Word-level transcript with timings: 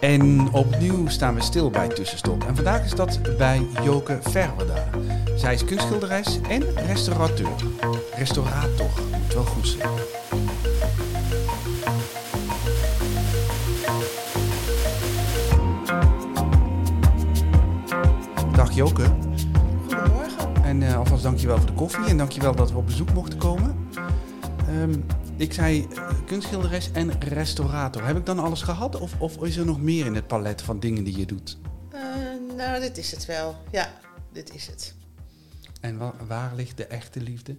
En 0.00 0.52
opnieuw 0.52 1.08
staan 1.08 1.34
we 1.34 1.42
stil 1.42 1.70
bij 1.70 1.88
Tussenstop. 1.88 2.44
En 2.44 2.54
vandaag 2.54 2.84
is 2.84 2.94
dat 2.94 3.36
bij 3.38 3.66
Joke 3.84 4.18
Verwerda. 4.20 4.88
Zij 5.36 5.54
is 5.54 5.64
kunstschilderes 5.64 6.40
en 6.48 6.62
restaurateur. 6.74 7.54
Restaurator, 8.14 8.90
moet 9.22 9.34
wel 9.34 9.44
goed 9.44 9.66
zijn. 9.66 9.88
Dag 18.54 18.72
Joke. 18.72 19.02
Goedemorgen. 19.88 20.64
En 20.64 20.82
eh, 20.82 20.96
alvast 20.96 21.22
dankjewel 21.22 21.56
voor 21.56 21.66
de 21.66 21.72
koffie 21.72 22.04
en 22.04 22.16
dankjewel 22.16 22.54
dat 22.54 22.70
we 22.70 22.76
op 22.76 22.86
bezoek 22.86 23.12
mochten 23.12 23.38
komen. 23.38 23.88
Ehm, 24.68 24.92
ik 25.40 25.52
zei 25.52 25.86
eh, 25.90 26.10
kunstschilderes 26.26 26.90
en 26.92 27.20
restaurator. 27.20 28.04
Heb 28.06 28.16
ik 28.16 28.26
dan 28.26 28.38
alles 28.38 28.62
gehad 28.62 28.96
of, 29.00 29.20
of 29.20 29.42
is 29.42 29.56
er 29.56 29.64
nog 29.64 29.80
meer 29.80 30.06
in 30.06 30.14
het 30.14 30.26
palet 30.26 30.62
van 30.62 30.80
dingen 30.80 31.04
die 31.04 31.18
je 31.18 31.26
doet? 31.26 31.58
Eh, 31.92 32.00
nou, 32.56 32.80
dit 32.80 32.98
is 32.98 33.10
het 33.10 33.26
wel. 33.26 33.56
Ja, 33.70 33.92
dit 34.32 34.54
is 34.54 34.66
het. 34.66 34.94
En 35.80 35.98
wa- 35.98 36.14
waar 36.26 36.54
ligt 36.54 36.76
de 36.76 36.86
echte 36.86 37.20
liefde? 37.20 37.56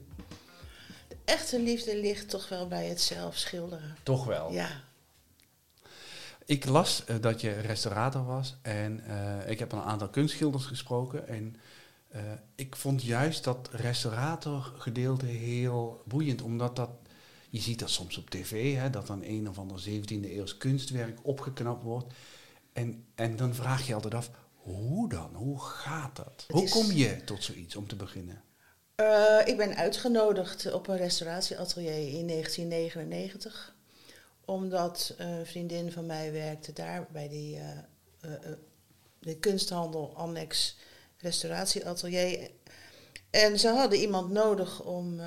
De 1.08 1.18
echte 1.26 1.60
liefde 1.62 2.00
ligt 2.00 2.30
toch 2.30 2.50
wel 2.50 2.68
bij 2.68 2.86
het 2.86 3.02
zelf 3.02 3.36
schilderen. 3.38 3.96
Toch 4.04 4.26
wel. 4.26 4.52
Ja. 4.52 4.70
Ik 6.46 6.66
las 6.66 7.06
eh, 7.06 7.16
dat 7.22 7.42
je 7.42 7.52
restaurator 7.52 8.26
was 8.26 8.58
en 8.62 9.04
ik 9.48 9.60
heb 9.60 9.72
een 9.72 9.82
aantal 9.82 10.10
kunstschilders 10.10 10.66
gesproken. 10.66 11.28
En 11.28 11.56
ik 12.56 12.76
vond 12.76 13.04
juist 13.04 13.44
dat 13.44 13.70
restaurator 13.72 14.72
gedeelte 14.78 15.26
heel 15.26 16.02
boeiend, 16.06 16.42
omdat 16.42 16.76
dat, 16.76 16.90
je 17.52 17.60
ziet 17.60 17.80
dat 17.80 17.90
soms 17.90 18.18
op 18.18 18.30
tv, 18.30 18.76
hè, 18.76 18.90
dat 18.90 19.08
dan 19.08 19.24
een 19.24 19.50
of 19.50 19.58
ander 19.58 19.80
17e 19.90 20.30
eeuws 20.30 20.58
kunstwerk 20.58 21.20
opgeknapt 21.22 21.84
wordt. 21.84 22.14
En, 22.74 23.06
en 23.16 23.36
dan 23.36 23.56
vraag 23.56 23.88
je 23.88 23.94
altijd 23.94 24.14
af, 24.14 24.32
hoe 24.56 25.10
dan? 25.10 25.36
Hoe 25.36 25.60
gaat 25.60 26.16
dat? 26.16 26.44
Het 26.48 26.56
Hoe 26.56 26.70
kom 26.70 26.92
je 26.92 27.24
tot 27.24 27.44
zoiets 27.44 27.76
om 27.76 27.88
te 27.88 27.96
beginnen? 27.96 28.44
Eh, 28.96 29.38
ik 29.46 29.58
ben 29.58 29.76
uitgenodigd 29.76 30.72
op 30.72 30.88
een 30.88 30.98
restauratieatelier 30.98 32.20
in 32.20 32.28
1999. 32.28 33.76
Omdat 34.46 35.14
een 35.18 35.46
vriendin 35.46 35.92
van 35.92 36.06
mij 36.06 36.32
werkte 36.32 36.74
daar 36.74 37.08
bij 37.12 37.30
die 37.30 37.58
eh, 37.58 37.78
eh, 38.20 38.52
de 39.20 39.38
kunsthandel 39.38 40.14
annex 40.16 40.78
restauratieatelier. 41.18 42.52
En 43.30 43.60
ze 43.60 43.68
hadden 43.68 44.00
iemand 44.00 44.32
nodig 44.32 44.84
om 44.84 45.20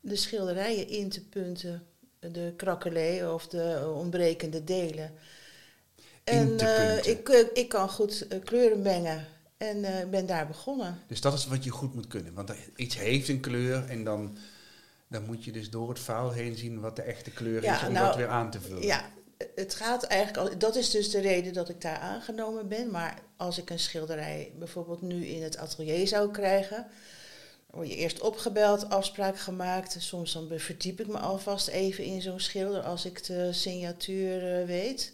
de 0.00 0.16
schilderijen 0.16 0.88
in 0.88 1.08
te 1.08 1.24
punten. 1.24 1.86
De 2.18 2.52
krakelé 2.56 3.32
of 3.32 3.48
de 3.48 3.92
ontbrekende 3.94 4.64
delen. 4.64 5.12
En 6.24 6.58
eh, 6.58 7.04
ik, 7.04 7.28
eh, 7.28 7.46
ik 7.52 7.68
kan 7.68 7.88
goed 7.88 8.26
eh, 8.28 8.38
kleuren 8.44 8.82
mengen. 8.82 9.26
En 9.56 10.10
ben 10.10 10.26
daar 10.26 10.46
begonnen. 10.46 10.98
Dus 11.06 11.20
dat 11.20 11.32
is 11.32 11.46
wat 11.46 11.64
je 11.64 11.70
goed 11.70 11.94
moet 11.94 12.06
kunnen. 12.06 12.34
Want 12.34 12.52
iets 12.76 12.98
heeft 12.98 13.28
een 13.28 13.40
kleur 13.40 13.88
en 13.88 14.04
dan, 14.04 14.36
dan 15.08 15.24
moet 15.24 15.44
je 15.44 15.52
dus 15.52 15.70
door 15.70 15.88
het 15.88 15.98
vuil 15.98 16.30
heen 16.30 16.56
zien 16.56 16.80
wat 16.80 16.96
de 16.96 17.02
echte 17.02 17.30
kleur 17.30 17.62
Ja, 17.62 17.80
is 17.80 17.86
om 17.86 17.92
nou, 17.92 18.06
dat 18.06 18.16
weer 18.16 18.28
aan 18.28 18.50
te 18.50 18.60
vullen. 18.60 18.82
Ja, 18.82 19.10
het 19.54 19.74
gaat 19.74 20.02
eigenlijk 20.02 20.50
al. 20.50 20.58
Dat 20.58 20.76
is 20.76 20.90
dus 20.90 21.10
de 21.10 21.20
reden 21.20 21.52
dat 21.52 21.68
ik 21.68 21.80
daar 21.80 21.98
aangenomen 21.98 22.68
ben. 22.68 22.90
Maar 22.90 23.18
als 23.36 23.58
ik 23.58 23.70
een 23.70 23.78
schilderij 23.78 24.52
bijvoorbeeld 24.58 25.02
nu 25.02 25.26
in 25.26 25.42
het 25.42 25.56
atelier 25.56 26.08
zou 26.08 26.30
krijgen, 26.30 26.86
word 27.70 27.88
je 27.88 27.96
eerst 27.96 28.20
opgebeld, 28.20 28.88
afspraak 28.88 29.38
gemaakt. 29.38 29.96
Soms 29.98 30.32
dan 30.32 30.48
verdiep 30.56 31.00
ik 31.00 31.06
me 31.06 31.18
alvast 31.18 31.68
even 31.68 32.04
in 32.04 32.22
zo'n 32.22 32.40
schilder 32.40 32.82
als 32.82 33.04
ik 33.04 33.24
de 33.26 33.52
signatuur 33.52 34.60
eh, 34.60 34.66
weet. 34.66 35.12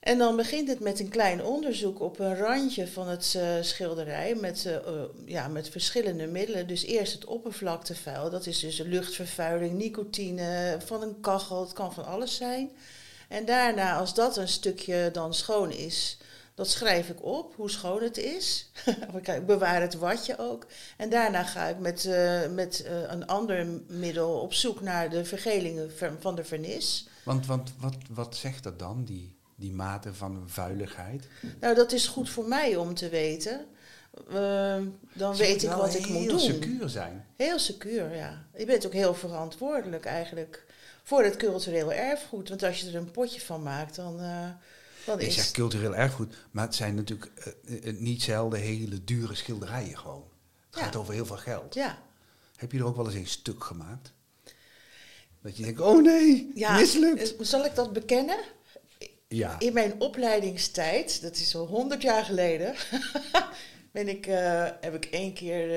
En 0.00 0.18
dan 0.18 0.36
begint 0.36 0.68
het 0.68 0.80
met 0.80 1.00
een 1.00 1.08
klein 1.08 1.44
onderzoek 1.44 2.00
op 2.00 2.18
een 2.18 2.36
randje 2.36 2.88
van 2.88 3.08
het 3.08 3.34
eh, 3.36 3.54
schilderij 3.60 4.34
met, 4.34 4.66
eh, 4.66 5.02
ja, 5.26 5.48
met 5.48 5.68
verschillende 5.68 6.26
middelen. 6.26 6.66
Dus 6.66 6.84
eerst 6.84 7.12
het 7.12 7.24
oppervlaktevuil, 7.24 8.30
dat 8.30 8.46
is 8.46 8.58
dus 8.58 8.78
luchtvervuiling, 8.78 9.72
nicotine, 9.72 10.76
van 10.84 11.02
een 11.02 11.20
kachel, 11.20 11.60
het 11.60 11.72
kan 11.72 11.92
van 11.92 12.04
alles 12.04 12.36
zijn. 12.36 12.70
En 13.28 13.44
daarna, 13.44 13.96
als 13.96 14.14
dat 14.14 14.36
een 14.36 14.48
stukje 14.48 15.10
dan 15.12 15.34
schoon 15.34 15.70
is, 15.70 16.18
dat 16.54 16.68
schrijf 16.68 17.08
ik 17.08 17.24
op, 17.24 17.54
hoe 17.56 17.70
schoon 17.70 18.02
het 18.02 18.16
is. 18.16 18.70
ik 19.22 19.46
bewaar 19.46 19.80
het 19.80 19.94
watje 19.94 20.38
ook. 20.38 20.66
En 20.96 21.10
daarna 21.10 21.42
ga 21.44 21.66
ik 21.66 21.78
met, 21.78 22.04
eh, 22.04 22.48
met 22.48 22.82
eh, 22.82 23.00
een 23.02 23.26
ander 23.26 23.66
middel 23.86 24.40
op 24.40 24.54
zoek 24.54 24.80
naar 24.80 25.10
de 25.10 25.24
vergelingen 25.24 25.92
ver- 25.92 26.16
van 26.20 26.34
de 26.34 26.44
vernis. 26.44 27.08
Want, 27.24 27.46
want 27.46 27.72
wat, 27.78 27.96
wat 28.10 28.36
zegt 28.36 28.62
dat 28.62 28.78
dan, 28.78 29.04
die, 29.04 29.36
die 29.54 29.72
mate 29.72 30.14
van 30.14 30.42
vuiligheid? 30.46 31.28
Nou, 31.60 31.74
dat 31.74 31.92
is 31.92 32.06
goed 32.06 32.30
voor 32.30 32.44
mij 32.48 32.76
om 32.76 32.94
te 32.94 33.08
weten. 33.08 33.66
Ehm, 34.30 34.86
dan 35.12 35.36
Ze 35.36 35.42
weet 35.42 35.62
ik 35.62 35.70
wat 35.70 35.94
ik 35.94 36.06
moet 36.08 36.18
heel 36.18 36.28
doen. 36.28 36.38
secuur 36.40 36.88
zijn. 36.88 37.26
Heel 37.36 37.58
secuur, 37.58 38.16
ja. 38.16 38.44
Je 38.56 38.64
bent 38.64 38.86
ook 38.86 38.92
heel 38.92 39.14
verantwoordelijk 39.14 40.04
eigenlijk 40.04 40.64
voor 41.02 41.24
het 41.24 41.36
cultureel 41.36 41.92
erfgoed. 41.92 42.48
Want 42.48 42.62
als 42.62 42.80
je 42.80 42.88
er 42.88 42.96
een 42.96 43.10
potje 43.10 43.40
van 43.40 43.62
maakt, 43.62 43.94
dan, 43.96 44.20
Je 45.06 45.26
is 45.26 45.34
zegt 45.34 45.50
cultureel 45.50 45.94
erfgoed, 45.94 46.34
maar 46.50 46.64
het 46.64 46.74
zijn 46.74 46.94
natuurlijk 46.94 47.32
eh, 47.84 47.92
niet 47.98 48.22
zelden 48.22 48.60
hele 48.60 49.04
dure 49.04 49.34
schilderijen 49.34 49.98
gewoon. 49.98 50.24
Het 50.70 50.78
Ja. 50.78 50.84
gaat 50.84 50.96
over 50.96 51.14
heel 51.14 51.26
veel 51.26 51.36
geld. 51.36 51.74
Ja, 51.74 52.02
Heb 52.56 52.72
je 52.72 52.78
er 52.78 52.84
ook 52.86 52.96
wel 52.96 53.06
eens 53.06 53.14
een 53.14 53.26
stuk 53.26 53.64
gemaakt? 53.64 54.12
Dat 55.42 55.56
je 55.56 55.62
denkt, 55.62 55.80
oh 55.80 56.02
nee, 56.02 56.50
ja 56.54 56.76
mislukt. 56.76 57.36
eh, 57.36 57.44
zal 57.44 57.64
ik 57.64 57.74
dat 57.74 57.92
bekennen? 57.92 58.38
Ja. 59.28 59.58
In 59.60 59.72
mijn 59.72 60.00
opleidingstijd, 60.00 61.22
dat 61.22 61.36
is 61.36 61.54
al 61.56 61.66
honderd 61.66 62.02
jaar 62.02 62.24
geleden, 62.24 62.74
ben 63.92 64.08
ik, 64.08 64.24
heb, 64.80 64.94
ik 64.94 65.04
één 65.04 65.32
keer, 65.32 65.70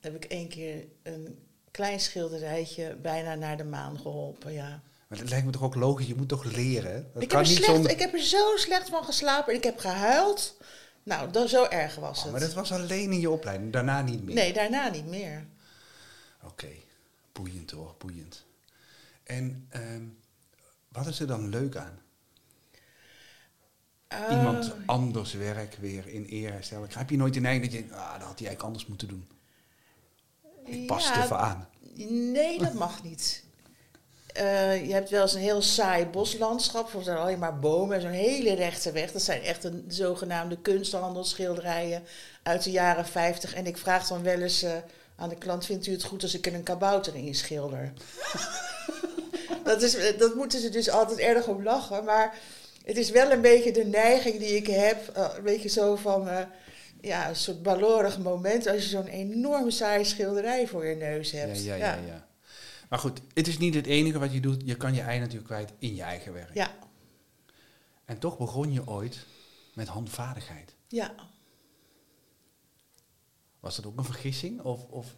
heb 0.00 0.14
ik 0.14 0.24
één 0.24 0.48
keer 0.48 0.84
een 1.02 1.38
klein 1.70 2.00
schilderijtje 2.00 2.96
bijna 2.96 3.34
naar 3.34 3.56
de 3.56 3.64
maan 3.64 3.98
geholpen, 4.00 4.52
ja. 4.52 4.82
Maar 5.12 5.20
dat 5.20 5.30
lijkt 5.30 5.46
me 5.46 5.52
toch 5.52 5.62
ook 5.62 5.74
logisch, 5.74 6.06
je 6.06 6.14
moet 6.14 6.28
toch 6.28 6.44
leren? 6.44 7.10
Dat 7.12 7.22
Ik 7.22 7.30
heb, 7.30 7.30
kan 7.30 7.40
er 7.40 7.48
niet 7.48 7.64
slecht, 7.64 7.90
ik 7.90 7.98
heb 7.98 8.12
er 8.12 8.20
zo 8.22 8.56
slecht 8.56 8.88
van 8.88 9.04
geslapen 9.04 9.52
en 9.52 9.58
ik 9.58 9.64
heb 9.64 9.78
gehuild. 9.78 10.56
Nou, 11.02 11.30
dan, 11.30 11.48
zo 11.48 11.64
erg 11.64 11.94
was 11.94 12.16
Oh, 12.18 12.22
het. 12.22 12.32
maar 12.32 12.40
dat 12.40 12.52
was 12.52 12.72
alleen 12.72 13.12
in 13.12 13.20
je 13.20 13.30
opleiding, 13.30 13.72
daarna 13.72 14.02
niet 14.02 14.24
meer. 14.24 14.34
Nee, 14.34 14.52
daarna 14.52 14.88
niet 14.88 15.06
meer. 15.06 15.46
Oké, 16.42 16.68
boeiend 17.32 17.70
hoor, 17.70 17.94
boeiend. 17.98 18.44
En 19.24 19.66
ehm, 19.68 20.02
wat 20.88 21.06
is 21.06 21.20
er 21.20 21.26
dan 21.26 21.48
leuk 21.48 21.76
aan? 21.76 22.00
Iemand 24.30 24.72
Ah, 24.72 24.78
anders 24.86 25.32
werk 25.32 25.74
weer 25.74 26.06
in 26.08 26.26
eer 26.30 26.52
herstellen. 26.52 26.88
Heb 26.92 27.10
je 27.10 27.16
nooit 27.16 27.34
de 27.34 27.40
neiging 27.40 27.72
dat 27.72 27.80
je 27.80 27.94
ah, 27.94 28.12
dat 28.12 28.22
had 28.22 28.38
hij 28.38 28.46
eigenlijk 28.48 28.62
anders 28.62 28.86
moeten 28.86 29.08
doen? 29.08 29.28
Ik 30.64 30.86
pas 30.86 31.08
ja, 31.08 31.24
even 31.24 31.38
aan. 31.38 31.68
Nee, 32.32 32.58
dat 32.58 32.74
mag 32.74 33.02
niet. 33.02 33.44
Eh, 34.32 34.86
je 34.86 34.92
hebt 34.92 35.10
wel 35.10 35.22
eens 35.22 35.34
een 35.34 35.40
heel 35.40 35.62
saai 35.62 36.06
boslandschap, 36.06 36.94
er 36.94 37.02
zijn 37.02 37.16
alleen 37.16 37.38
maar 37.38 37.58
bomen 37.58 37.96
en 37.96 38.02
zo'n 38.02 38.10
hele 38.10 38.54
rechte 38.54 38.92
weg. 38.92 39.12
Dat 39.12 39.22
zijn 39.22 39.42
echt 39.42 39.64
een 39.64 39.84
zogenaamde 39.88 40.58
kunsthandelsschilderijen 40.62 42.02
uit 42.42 42.62
de 42.64 42.70
jaren 42.70 43.06
50. 43.06 43.54
En 43.54 43.66
ik 43.66 43.78
vraag 43.78 44.06
dan 44.08 44.22
wel 44.22 44.40
eens 44.40 44.62
eh, 44.62 44.70
aan 45.16 45.28
de 45.28 45.36
klant, 45.36 45.66
vindt 45.66 45.86
u 45.86 45.92
het 45.92 46.02
goed 46.04 46.22
als 46.22 46.34
ik 46.34 46.46
er 46.46 46.54
een 46.54 46.62
kabouter 46.62 47.14
in 47.14 47.34
schilder? 47.34 47.92
dat, 49.64 49.82
is, 49.82 49.96
dat 50.18 50.34
moeten 50.34 50.60
ze 50.60 50.68
dus 50.68 50.90
altijd 50.90 51.18
erg 51.18 51.46
om 51.46 51.62
lachen, 51.62 52.04
maar 52.04 52.34
het 52.84 52.96
is 52.96 53.10
wel 53.10 53.30
een 53.30 53.40
beetje 53.40 53.72
de 53.72 53.84
neiging 53.84 54.38
die 54.38 54.56
ik 54.56 54.66
heb. 54.66 55.08
eh, 55.14 55.28
een 55.36 55.42
beetje 55.42 55.68
zo 55.68 55.96
van, 55.96 56.28
eh, 56.28 56.44
ja, 57.00 57.28
een 57.28 57.36
soort 57.36 57.62
balorig 57.62 58.18
moment 58.18 58.66
als 58.66 58.82
je 58.82 58.88
zo'n 58.88 59.06
enorm 59.06 59.70
saai 59.70 60.04
schilderij 60.04 60.66
voor 60.66 60.86
je 60.86 60.94
neus 60.96 61.30
Ja, 61.30 61.38
hebt. 61.38 61.64
ja, 61.64 61.74
ja, 61.74 61.98
ja. 62.06 62.26
Maar 62.92 63.00
goed, 63.00 63.20
het 63.34 63.46
is 63.48 63.58
niet 63.58 63.74
het 63.74 63.86
enige 63.86 64.18
wat 64.18 64.32
je 64.32 64.40
doet. 64.40 64.62
Je 64.64 64.76
kan 64.76 64.94
je 64.94 65.00
ei 65.00 65.18
natuurlijk 65.18 65.46
kwijt 65.46 65.72
in 65.78 65.94
je 65.94 66.02
eigen 66.02 66.32
werk. 66.32 66.54
Ja, 66.54 66.74
En 68.04 68.18
toch 68.18 68.38
begon 68.38 68.72
je 68.72 68.86
ooit 68.88 69.26
met 69.74 69.88
handvaardigheid. 69.88 70.74
ja. 70.88 71.14
Was 73.60 73.76
dat 73.76 73.86
ook 73.86 73.96
een 73.98 74.04
vergissing? 74.04 74.60
Of, 74.60 74.84
of, 74.84 75.14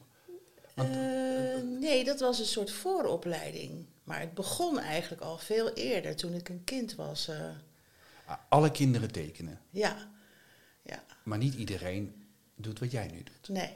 want, 0.74 0.88
Eh, 0.88 1.62
nee, 1.80 2.04
dat 2.04 2.20
was 2.20 2.38
een 2.38 2.44
soort 2.46 2.70
vooropleiding. 2.72 3.86
Maar 4.04 4.20
het 4.20 4.34
begon 4.34 4.78
eigenlijk 4.78 5.22
al 5.22 5.38
veel 5.38 5.72
eerder, 5.72 6.16
toen 6.16 6.34
ik 6.34 6.48
een 6.48 6.64
kind 6.64 6.94
was. 6.94 7.28
eh, 7.28 7.50
alle 8.48 8.70
kinderen 8.70 9.10
tekenen. 9.12 9.60
ja, 9.70 10.10
ja, 10.82 11.04
Maar 11.22 11.38
niet 11.38 11.54
iedereen 11.54 12.24
doet 12.56 12.78
wat 12.78 12.90
jij 12.90 13.06
nu 13.06 13.22
doet. 13.22 13.48
nee. 13.48 13.74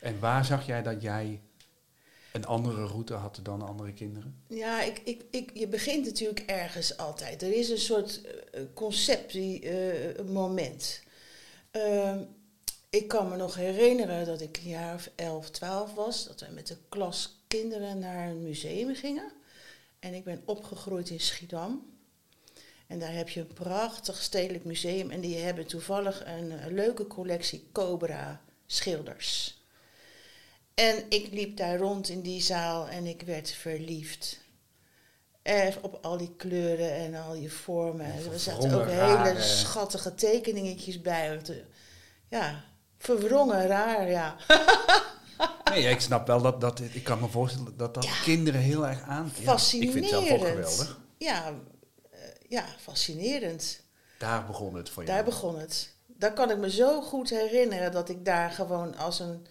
En 0.00 0.20
waar 0.20 0.44
zag 0.44 0.66
jij 0.66 0.82
dat 0.82 1.02
jij 1.02 1.40
een 2.32 2.46
andere 2.46 2.86
route 2.86 3.14
had 3.14 3.40
dan 3.42 3.62
andere 3.62 3.92
kinderen? 3.92 4.42
Ja, 4.46 4.82
ik, 4.82 5.00
ik, 5.04 5.24
ik, 5.30 5.50
je 5.54 5.68
begint 5.68 6.04
natuurlijk 6.04 6.40
ergens 6.40 6.96
altijd. 6.96 7.42
Er 7.42 7.52
is 7.52 7.70
een 7.70 7.78
soort 7.78 8.20
eh, 8.20 8.62
concept, 8.74 9.32
die, 9.32 9.60
eh, 9.68 10.24
moment. 10.24 11.02
Ehm, 11.70 12.22
ik 12.90 13.08
kan 13.08 13.28
me 13.28 13.36
nog 13.36 13.54
herinneren 13.54 14.26
dat 14.26 14.40
ik 14.40 14.56
een 14.56 14.68
jaar 14.68 14.94
of 14.94 15.10
11, 15.14 15.50
12 15.50 15.94
was. 15.94 16.26
Dat 16.26 16.40
we 16.40 16.46
met 16.54 16.66
de 16.66 16.76
klas 16.88 17.42
kinderen 17.46 17.98
naar 17.98 18.28
een 18.28 18.42
museum 18.42 18.94
gingen. 18.94 19.32
En 19.98 20.14
ik 20.14 20.24
ben 20.24 20.42
opgegroeid 20.44 21.10
in 21.10 21.20
Schiedam. 21.20 21.86
En 22.86 22.98
daar 22.98 23.12
heb 23.12 23.28
je 23.28 23.40
een 23.40 23.52
prachtig 23.52 24.22
stedelijk 24.22 24.64
museum. 24.64 25.10
En 25.10 25.20
die 25.20 25.36
hebben 25.36 25.66
toevallig 25.66 26.26
een, 26.26 26.50
een 26.50 26.74
leuke 26.74 27.06
collectie 27.06 27.68
Cobra 27.72 28.40
schilders. 28.66 29.57
En 30.78 31.04
ik 31.08 31.28
liep 31.32 31.56
daar 31.56 31.76
rond 31.78 32.08
in 32.08 32.20
die 32.20 32.42
zaal 32.42 32.88
en 32.88 33.06
ik 33.06 33.22
werd 33.22 33.50
verliefd. 33.50 34.38
En 35.42 35.74
op 35.80 35.98
al 36.02 36.16
die 36.16 36.34
kleuren 36.36 36.92
en 36.92 37.14
al 37.14 37.32
die 37.32 37.52
vormen. 37.52 38.06
Er 38.32 38.38
zaten 38.38 38.72
ook 38.74 38.86
hele 38.88 39.40
schattige 39.42 40.14
tekeningetjes 40.14 41.00
bij. 41.00 41.40
Ja, 42.28 42.64
verwrongen, 42.98 43.66
raar, 43.66 44.10
ja. 44.10 44.36
Nee, 45.70 45.82
ja, 45.82 45.90
ik 45.90 46.00
snap 46.00 46.26
wel 46.26 46.42
dat, 46.42 46.60
dat 46.60 46.80
ik 46.80 47.04
kan 47.04 47.20
me 47.20 47.28
voorstellen 47.28 47.76
dat 47.76 47.94
dat 47.94 48.04
Ja. 48.04 48.20
kinderen 48.22 48.60
heel 48.60 48.86
erg 48.86 49.02
aan. 49.02 49.32
Ja, 49.34 49.40
ik 49.40 49.46
Fascinerend. 49.48 49.92
vind 49.92 50.10
het 50.10 50.26
zelf 50.28 50.40
ook 50.40 50.46
geweldig. 50.48 50.98
Ja, 51.18 51.52
eh, 52.10 52.18
ja, 52.48 52.64
fascinerend. 52.78 53.80
Daar 54.18 54.46
begon 54.46 54.74
het 54.74 54.88
voor 54.90 55.04
jou. 55.04 55.14
Daar 55.16 55.24
begon 55.24 55.58
het. 55.58 55.92
Daar 56.06 56.32
kan 56.32 56.50
ik 56.50 56.56
me 56.58 56.70
zo 56.70 57.00
goed 57.02 57.30
herinneren 57.30 57.92
dat 57.92 58.08
ik 58.08 58.24
daar 58.24 58.50
gewoon 58.50 58.96
als 58.96 59.20
een, 59.20 59.46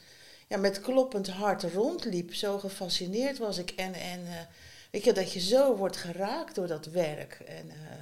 ja, 0.47 0.57
met 0.57 0.81
kloppend 0.81 1.27
hart 1.27 1.63
rondliep. 1.63 2.33
Zo 2.33 2.59
gefascineerd 2.59 3.37
was 3.37 3.57
ik. 3.57 3.71
En, 3.71 3.93
en 3.93 4.27
eh, 4.27 4.45
weet 4.91 5.03
je, 5.03 5.13
dat 5.13 5.33
je 5.33 5.39
zo 5.39 5.75
wordt 5.75 5.97
geraakt 5.97 6.55
door 6.55 6.67
dat 6.67 6.85
werk. 6.85 7.33
En 7.33 7.69
eh, 7.69 8.01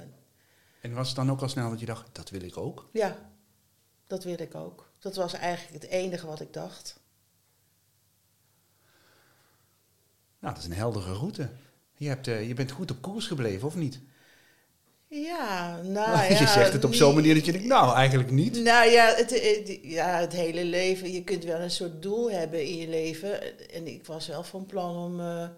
En 0.80 0.94
was 0.94 1.06
het 1.06 1.16
dan 1.16 1.30
ook 1.30 1.40
al 1.40 1.48
snel 1.48 1.70
dat 1.70 1.80
je 1.80 1.86
dacht, 1.86 2.08
dat 2.12 2.30
wil 2.30 2.42
ik 2.42 2.56
ook? 2.56 2.88
ja, 2.92 3.30
dat 4.06 4.24
wil 4.24 4.40
ik 4.40 4.54
ook. 4.54 4.90
Dat 4.98 5.16
was 5.16 5.32
eigenlijk 5.32 5.82
het 5.82 5.92
enige 5.92 6.26
wat 6.26 6.40
ik 6.40 6.52
dacht. 6.52 7.00
Nou, 10.38 10.54
dat 10.54 10.62
is 10.62 10.68
een 10.68 10.76
heldere 10.76 11.12
route. 11.12 11.50
Je, 11.94 12.08
hebt, 12.08 12.28
eh, 12.28 12.48
je 12.48 12.54
bent 12.54 12.70
goed 12.70 12.90
op 12.90 13.02
koers 13.02 13.26
gebleven, 13.26 13.66
of 13.66 13.74
niet? 13.74 14.00
Ja, 15.08 15.80
nou 15.82 16.22
je 16.22 16.28
ja, 16.34 16.46
zegt 16.46 16.72
het 16.72 16.84
op 16.84 16.94
zo'n 16.94 17.14
manier 17.14 17.34
dat 17.34 17.44
je 17.44 17.52
denkt, 17.52 17.66
nou, 17.66 17.94
eigenlijk 17.94 18.30
niet. 18.30 18.62
Nou 18.62 18.90
ja 18.90 19.14
het, 19.14 19.30
het- 19.30 19.78
ja, 19.82 20.18
het 20.18 20.32
hele 20.32 20.64
leven. 20.64 21.12
Je 21.12 21.24
kunt 21.24 21.44
wel 21.44 21.60
een 21.60 21.70
soort 21.70 22.02
doel 22.02 22.30
hebben 22.30 22.64
in 22.66 22.76
je 22.76 22.88
leven. 22.88 23.58
En 23.70 23.86
ik 23.86 24.06
was 24.06 24.26
wel 24.26 24.42
van 24.42 24.66
plan 24.66 24.96
om, 24.96 25.20
eh, 25.20 25.48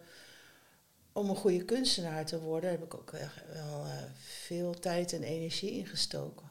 om 1.13 1.29
een 1.29 1.37
goede 1.37 1.65
kunstenaar 1.65 2.25
te 2.27 2.41
worden. 2.41 2.71
Daar 2.71 2.79
heb 2.79 2.87
ik 2.87 2.95
ook 2.95 3.13
echt 3.13 3.43
wel 3.53 3.85
eh, 3.85 3.93
veel 4.47 4.75
tijd 4.79 5.13
en 5.13 5.23
energie 5.23 5.71
in 5.73 5.87
gestoken. 5.87 6.47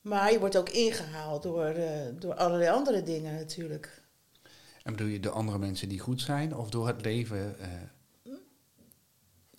Maar 0.00 0.32
je 0.32 0.38
wordt 0.38 0.56
ook 0.56 0.68
ingehaald 0.68 1.42
door, 1.42 1.64
eh, 1.66 1.90
door 2.18 2.34
allerlei 2.34 2.70
andere 2.70 3.02
dingen 3.02 3.34
natuurlijk. 3.34 4.02
En 4.82 4.92
bedoel 4.92 5.08
je 5.12 5.20
de 5.20 5.30
andere 5.30 5.58
mensen 5.58 5.88
die 5.88 5.98
goed 5.98 6.20
zijn, 6.20 6.56
of 6.56 6.70
door 6.70 6.86
het 6.86 7.02
leven? 7.04 7.56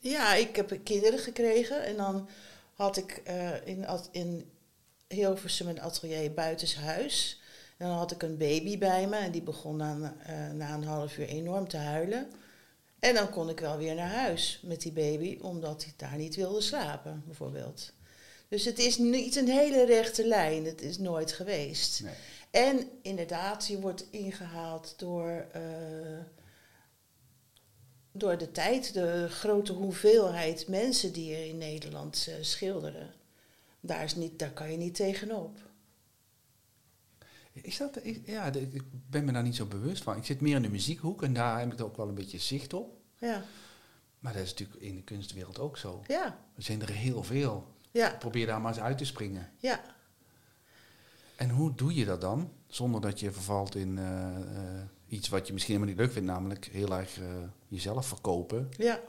Ja, 0.09 0.33
ik 0.33 0.55
heb 0.55 0.79
kinderen 0.83 1.19
gekregen 1.19 1.83
en 1.85 1.97
dan 1.97 2.29
had 2.73 2.97
ik 2.97 3.21
eh, 3.23 3.67
in, 3.67 3.85
in 4.11 4.51
Hilversum 5.07 5.67
een 5.67 5.81
atelier 5.81 6.33
buitenshuis. 6.33 7.41
En 7.77 7.87
dan 7.87 7.97
had 7.97 8.11
ik 8.11 8.23
een 8.23 8.37
baby 8.37 8.77
bij 8.77 9.07
me 9.07 9.15
en 9.15 9.31
die 9.31 9.41
begon 9.41 9.77
dan 9.77 10.03
eh, 10.03 10.51
na 10.51 10.73
een 10.73 10.83
half 10.83 11.17
uur 11.17 11.27
enorm 11.27 11.67
te 11.67 11.77
huilen. 11.77 12.31
En 12.99 13.13
dan 13.13 13.29
kon 13.29 13.49
ik 13.49 13.59
wel 13.59 13.77
weer 13.77 13.95
naar 13.95 14.11
huis 14.11 14.59
met 14.63 14.81
die 14.81 14.91
baby, 14.91 15.37
omdat 15.41 15.83
hij 15.83 15.93
daar 15.97 16.17
niet 16.17 16.35
wilde 16.35 16.61
slapen, 16.61 17.23
bijvoorbeeld. 17.25 17.91
Dus 18.47 18.65
het 18.65 18.79
is 18.79 18.97
niet 18.97 19.35
een 19.35 19.49
hele 19.49 19.85
rechte 19.85 20.27
lijn, 20.27 20.65
het 20.65 20.81
is 20.81 20.97
nooit 20.97 21.31
geweest. 21.31 22.01
nee. 22.03 22.13
En 22.51 22.89
inderdaad, 23.01 23.67
je 23.67 23.79
wordt 23.79 24.05
ingehaald 24.09 24.93
door, 24.97 25.45
eh, 25.51 25.61
door 28.19 28.37
de 28.37 28.51
tijd, 28.51 28.93
de 28.93 29.27
grote 29.29 29.73
hoeveelheid 29.73 30.67
mensen 30.67 31.13
die 31.13 31.35
er 31.35 31.45
in 31.47 31.57
Nederland 31.57 32.25
eh, 32.29 32.35
schilderen. 32.41 33.13
Daar, 33.79 34.03
is 34.03 34.15
niet, 34.15 34.39
daar 34.39 34.51
kan 34.51 34.71
je 34.71 34.77
niet 34.77 34.95
tegenop. 34.95 35.57
Is 37.53 37.77
dat, 37.77 38.01
is- 38.01 38.17
ja, 38.25 38.45
ik 38.53 38.83
ben 39.09 39.25
me 39.25 39.31
daar 39.31 39.43
niet 39.43 39.55
zo 39.55 39.65
bewust 39.65 40.03
van. 40.03 40.17
Ik 40.17 40.25
zit 40.25 40.41
meer 40.41 40.55
in 40.55 40.61
de 40.61 40.69
muziekhoek 40.69 41.23
en 41.23 41.33
daar 41.33 41.59
heb 41.59 41.73
ik 41.73 41.81
ook 41.81 41.97
wel 41.97 42.07
een 42.07 42.13
beetje 42.15 42.37
zicht 42.39 42.73
op. 42.73 42.97
Ja, 43.17 43.43
Maar 44.19 44.33
dat 44.33 44.41
is 44.43 44.49
natuurlijk 44.49 44.79
in 44.81 44.95
de 44.95 45.01
kunstwereld 45.03 45.59
ook 45.59 45.77
zo. 45.77 46.03
ja, 46.07 46.25
Er 46.55 46.63
zijn 46.63 46.81
er 46.81 46.89
heel 46.89 47.23
veel. 47.23 47.67
ja, 47.91 48.15
Probeer 48.19 48.45
daar 48.45 48.61
maar 48.61 48.71
eens 48.73 48.81
uit 48.81 48.97
te 48.97 49.05
springen. 49.05 49.51
ja. 49.57 49.95
En 51.35 51.49
hoe 51.49 51.75
doe 51.75 51.93
je 51.95 52.05
dat 52.05 52.21
dan? 52.21 52.51
Zonder 52.67 53.01
dat 53.01 53.19
je 53.19 53.31
vervalt 53.31 53.75
in 53.75 53.97
eh, 53.97 54.35
eh, 54.35 54.83
iets 55.07 55.29
wat 55.29 55.47
je 55.47 55.53
misschien 55.53 55.73
helemaal 55.75 55.95
niet 55.95 56.03
leuk 56.05 56.13
vindt, 56.13 56.27
namelijk 56.27 56.65
heel 56.65 56.91
erg 56.97 57.19
eh, 57.19 57.25
jezelf 57.67 58.05
verkopen. 58.07 58.69
Ja. 58.77 58.99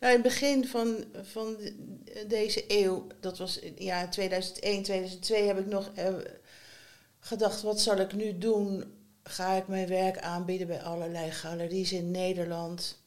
Nou, 0.00 0.14
in 0.14 0.20
het 0.22 0.22
begin 0.22 0.66
van, 0.66 1.04
van 1.22 1.56
de- 1.56 2.24
deze 2.28 2.64
eeuw, 2.68 3.06
dat 3.20 3.38
was 3.38 3.60
jaar 3.76 4.10
2001, 4.10 4.82
2002, 4.82 5.46
heb 5.46 5.58
ik 5.58 5.66
nog 5.66 5.90
eh, 5.94 6.14
gedacht, 7.18 7.62
wat 7.62 7.80
zal 7.80 7.96
ik 7.96 8.12
nu 8.12 8.38
doen? 8.38 8.84
Ga 9.22 9.52
ik 9.54 9.68
mijn 9.68 9.88
werk 9.88 10.18
aanbieden 10.18 10.66
bij 10.66 10.82
allerlei 10.82 11.30
galeries 11.30 11.92
in 11.92 12.10
Nederland? 12.10 12.98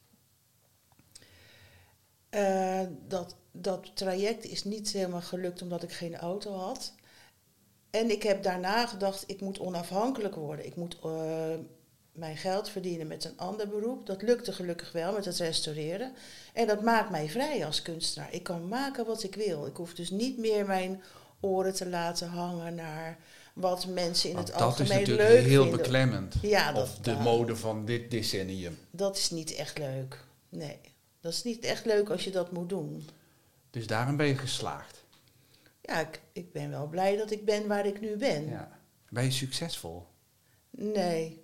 Eh, 2.29 2.81
dat, 3.07 3.35
dat 3.51 3.91
traject 3.95 4.45
is 4.45 4.63
niet 4.63 4.91
helemaal 4.91 5.21
gelukt 5.21 5.61
omdat 5.61 5.83
ik 5.83 5.91
geen 5.91 6.15
auto 6.15 6.53
had. 6.53 6.93
En 7.89 8.11
ik 8.11 8.23
heb 8.23 8.43
daarna 8.43 8.85
gedacht, 8.87 9.23
ik 9.27 9.41
moet 9.41 9.59
onafhankelijk 9.59 10.35
worden. 10.35 10.65
Ik 10.65 10.75
moet 10.75 10.97
mijn 12.13 12.37
geld 12.37 12.69
verdienen 12.69 13.07
met 13.07 13.25
een 13.25 13.37
ander 13.37 13.67
beroep. 13.67 14.05
Dat 14.05 14.21
lukte 14.21 14.53
gelukkig 14.53 14.91
wel 14.91 15.13
met 15.13 15.25
het 15.25 15.37
restaureren. 15.37 16.13
En 16.53 16.67
dat 16.67 16.81
maakt 16.81 17.09
mij 17.09 17.29
vrij 17.29 17.65
als 17.65 17.81
kunstenaar. 17.81 18.33
Ik 18.33 18.43
kan 18.43 18.67
maken 18.67 19.05
wat 19.05 19.23
ik 19.23 19.35
wil. 19.35 19.65
Ik 19.65 19.75
hoef 19.75 19.93
dus 19.93 20.09
niet 20.09 20.37
meer 20.37 20.65
mijn 20.65 21.03
oren 21.39 21.73
te 21.73 21.87
laten 21.89 22.27
hangen 22.27 22.75
naar 22.75 23.17
wat 23.53 23.87
mensen 23.87 24.29
in 24.29 24.35
Want 24.35 24.47
het 24.47 24.57
dat 24.57 24.71
is 24.73 24.79
algemeen 24.79 24.99
natuurlijk 24.99 25.29
leuk 25.29 25.45
heel 25.45 25.61
vinden. 25.61 25.81
beklemmend. 25.81 26.35
Ja, 26.41 26.71
dat, 26.71 26.83
of 26.83 26.97
de 26.97 27.13
mode 27.15 27.55
van 27.55 27.85
dit 27.85 28.11
decennium. 28.11 28.77
dat 28.91 29.17
is 29.17 29.29
niet 29.29 29.55
echt 29.55 29.77
leuk. 29.77 30.23
Nee, 30.49 30.79
dat 31.21 31.33
is 31.33 31.43
niet 31.43 31.63
echt 31.63 31.85
leuk 31.85 32.09
als 32.09 32.23
je 32.23 32.31
dat 32.31 32.51
moet 32.51 32.69
doen. 32.69 33.09
Dus 33.69 33.87
daarin 33.87 34.17
ben 34.17 34.27
je 34.27 34.37
geslaagd. 34.37 35.03
Ja, 35.81 35.99
ik, 35.99 36.21
ik 36.31 36.51
ben 36.51 36.69
wel 36.69 36.87
blij 36.87 37.17
dat 37.17 37.31
ik 37.31 37.45
ben 37.45 37.67
waar 37.67 37.85
ik 37.85 38.01
nu 38.01 38.15
ben. 38.17 38.49
Ja. 38.49 38.79
Ben 39.09 39.23
je 39.23 39.31
succesvol? 39.31 40.05
Nee, 40.69 41.42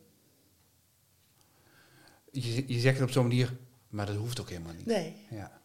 Je, 2.32 2.74
je 2.74 2.80
zegt 2.80 2.98
het 3.00 3.08
op 3.08 3.14
zo'n 3.14 3.28
manier, 3.28 3.58
maar 3.88 4.06
dat 4.06 4.16
hoeft 4.16 4.40
ook 4.40 4.50
helemaal 4.50 4.74
niet. 4.74 4.86
nee. 4.86 5.16
Ja. 5.30 5.60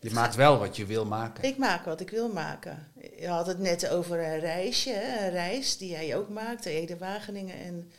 Je 0.00 0.10
maakt 0.10 0.34
wel 0.34 0.58
wat 0.58 0.76
je 0.76 0.86
wil 0.86 1.04
maken. 1.04 1.44
Ik 1.44 1.56
maak 1.56 1.84
wat 1.84 2.00
ik 2.00 2.10
wil 2.10 2.32
maken. 2.32 2.92
Je 3.18 3.28
had 3.28 3.46
het 3.46 3.58
net 3.58 3.88
over 3.88 4.18
een 4.18 4.38
reisje, 4.38 4.90
hè? 4.90 5.26
een 5.26 5.32
reis 5.32 5.76
die 5.76 5.90
jij 5.90 6.16
ook 6.16 6.28
maakte, 6.28 6.70
Ede 6.70 6.98
Wageningen. 6.98 7.58
En 7.58 7.90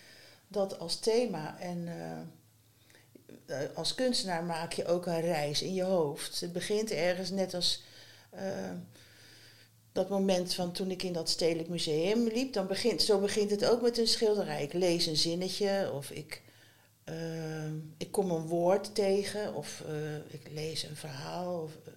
dat 0.47 0.79
als 0.79 0.99
thema. 0.99 1.59
En 1.59 1.87
eh, 1.87 3.61
eh, 3.61 3.75
als 3.75 3.95
kunstenaar 3.95 4.43
maak 4.43 4.73
je 4.73 4.85
ook 4.85 5.05
een 5.05 5.21
reis 5.21 5.61
in 5.61 5.73
je 5.73 5.83
hoofd. 5.83 6.41
Het 6.41 6.53
begint 6.53 6.91
ergens 6.91 7.29
net 7.29 7.53
als 7.53 7.83
eh, 8.29 8.71
dat 9.91 10.09
moment 10.09 10.53
van 10.53 10.71
toen 10.71 10.91
ik 10.91 11.03
in 11.03 11.13
dat 11.13 11.29
Stedelijk 11.29 11.69
Museum 11.69 12.27
liep. 12.27 12.53
Dan 12.53 12.67
begint, 12.67 13.01
zo 13.01 13.19
begint 13.19 13.51
het 13.51 13.65
ook 13.65 13.81
met 13.81 13.97
een 13.97 14.07
schilderij. 14.07 14.63
Ik 14.63 14.73
lees 14.73 15.05
een 15.05 15.17
zinnetje 15.17 15.91
of 15.93 16.11
ik, 16.11 16.41
eh, 17.07 17.71
ik 17.97 18.11
kom 18.11 18.31
een 18.31 18.47
woord 18.47 18.95
tegen 18.95 19.53
of 19.53 19.83
eh, 19.87 20.15
ik 20.33 20.49
lees 20.51 20.83
een 20.83 20.95
verhaal 20.95 21.61
of, 21.61 21.71
eh, 21.85 21.93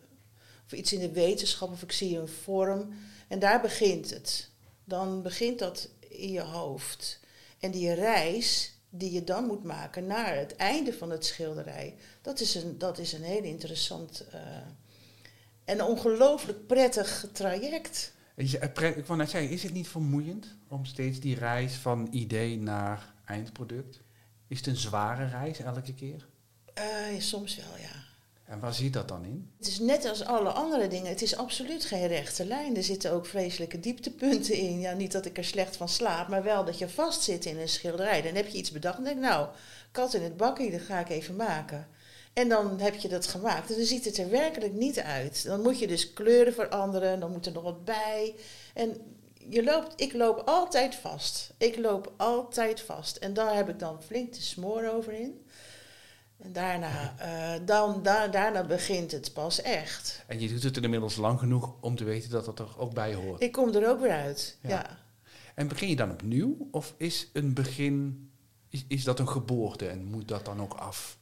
of 0.64 0.72
iets 0.72 0.92
in 0.92 1.00
de 1.00 1.12
wetenschap 1.12 1.70
of 1.70 1.82
ik 1.82 1.92
zie 1.92 2.18
een 2.18 2.28
vorm. 2.28 2.94
En 3.28 3.38
daar 3.38 3.60
begint 3.60 4.10
het. 4.10 4.50
Dan 4.84 5.22
begint 5.22 5.58
dat 5.58 5.88
in 6.08 6.32
je 6.32 6.40
hoofd. 6.40 7.20
En 7.58 7.70
die 7.70 7.92
reis 7.92 8.74
die 8.90 9.12
je 9.12 9.24
dan 9.24 9.44
moet 9.44 9.64
maken 9.64 10.06
naar 10.06 10.36
het 10.36 10.56
einde 10.56 10.92
van 10.92 11.10
het 11.10 11.24
schilderij, 11.24 11.94
dat 12.22 12.40
is 12.40 12.54
een, 12.54 12.78
dat 12.78 12.98
is 12.98 13.12
een 13.12 13.22
heel 13.22 13.42
interessant 13.42 14.24
eh, 14.30 14.40
en 15.64 15.82
ongelooflijk 15.82 16.66
prettig 16.66 17.26
traject. 17.32 18.12
Ik 18.34 19.06
wou 19.06 19.18
net 19.18 19.30
zeggen, 19.30 19.50
is 19.50 19.62
het 19.62 19.72
niet 19.72 19.88
vermoeiend 19.88 20.46
om 20.68 20.84
steeds 20.84 21.20
die 21.20 21.34
reis 21.34 21.74
van 21.74 22.08
idee 22.10 22.58
naar 22.58 23.14
eindproduct? 23.24 24.00
Is 24.50 24.56
het 24.56 24.66
een 24.66 24.76
zware 24.76 25.26
reis 25.26 25.58
elke 25.58 25.94
keer? 25.94 26.26
Eh, 26.74 26.84
soms 27.18 27.56
wel, 27.56 27.76
ja. 27.80 28.04
En 28.44 28.60
waar 28.60 28.74
zit 28.74 28.92
dat 28.92 29.08
dan 29.08 29.24
in? 29.24 29.50
Het 29.58 29.66
is 29.66 29.78
net 29.78 30.04
als 30.04 30.24
alle 30.24 30.48
andere 30.48 30.88
dingen. 30.88 31.08
Het 31.08 31.22
is 31.22 31.36
absoluut 31.36 31.84
geen 31.84 32.06
rechte 32.06 32.44
lijn. 32.46 32.76
Er 32.76 32.82
zitten 32.82 33.12
ook 33.12 33.26
vreselijke 33.26 33.80
dieptepunten 33.80 34.54
in. 34.54 34.80
Ja, 34.80 34.92
niet 34.92 35.12
dat 35.12 35.26
ik 35.26 35.38
er 35.38 35.44
slecht 35.44 35.76
van 35.76 35.88
slaap, 35.88 36.28
maar 36.28 36.42
wel 36.42 36.64
dat 36.64 36.78
je 36.78 36.88
vastzit 36.88 37.44
in 37.44 37.58
een 37.58 37.68
schilderij. 37.68 38.22
Dan 38.22 38.34
heb 38.34 38.48
je 38.48 38.58
iets 38.58 38.70
bedacht 38.70 38.98
en 38.98 39.04
denk 39.04 39.20
nou, 39.20 39.48
kat 39.90 40.14
in 40.14 40.22
het 40.22 40.36
bakkie, 40.36 40.70
dat 40.70 40.80
ga 40.80 40.98
ik 40.98 41.08
even 41.08 41.36
maken. 41.36 41.88
En 42.32 42.48
dan 42.48 42.80
heb 42.80 42.94
je 42.94 43.08
dat 43.08 43.26
gemaakt. 43.26 43.70
En 43.70 43.76
dan 43.76 43.84
ziet 43.84 44.04
het 44.04 44.18
er 44.18 44.30
werkelijk 44.30 44.72
niet 44.72 45.00
uit. 45.00 45.44
Dan 45.44 45.60
moet 45.60 45.78
je 45.78 45.86
dus 45.86 46.12
kleuren 46.12 46.54
veranderen, 46.54 47.20
dan 47.20 47.32
moet 47.32 47.46
er 47.46 47.52
nog 47.52 47.62
wat 47.62 47.84
bij. 47.84 48.34
En 48.74 48.96
je 49.50 49.64
loopt, 49.64 50.00
ik 50.00 50.12
loop 50.12 50.42
altijd 50.44 50.94
vast. 50.94 51.52
Ik 51.58 51.78
loop 51.78 52.12
altijd 52.16 52.80
vast. 52.80 53.16
En 53.16 53.34
daar 53.34 53.54
heb 53.54 53.68
ik 53.68 53.78
dan 53.78 54.02
flink 54.02 54.32
de 54.34 54.40
smoor 54.42 54.88
over 54.88 55.12
in. 55.12 55.46
En 56.38 56.52
daarna, 56.52 57.14
eh, 57.18 57.60
dan, 57.66 58.02
da- 58.02 58.28
daarna 58.28 58.64
begint 58.64 59.12
het 59.12 59.32
pas 59.32 59.60
echt. 59.62 60.24
En 60.26 60.40
je 60.40 60.48
doet 60.48 60.62
het 60.62 60.76
inmiddels 60.76 61.16
lang 61.16 61.38
genoeg 61.38 61.74
om 61.80 61.96
te 61.96 62.04
weten 62.04 62.30
dat 62.30 62.44
dat 62.44 62.58
er 62.58 62.78
ook 62.78 62.94
bij 62.94 63.14
hoort. 63.14 63.42
Ik 63.42 63.52
kom 63.52 63.74
er 63.74 63.88
ook 63.88 64.00
weer 64.00 64.10
uit. 64.12 64.56
Ja. 64.62 64.68
Ja. 64.68 64.98
En 65.54 65.68
begin 65.68 65.88
je 65.88 65.96
dan 65.96 66.10
opnieuw? 66.10 66.68
Of 66.70 66.94
is 66.96 67.28
een 67.32 67.54
begin, 67.54 68.30
is, 68.68 68.84
is 68.88 69.04
dat 69.04 69.18
een 69.18 69.28
geboorte 69.28 69.86
en 69.88 70.04
moet 70.04 70.28
dat 70.28 70.44
dan 70.44 70.60
ook 70.62 70.74
af? 70.74 71.18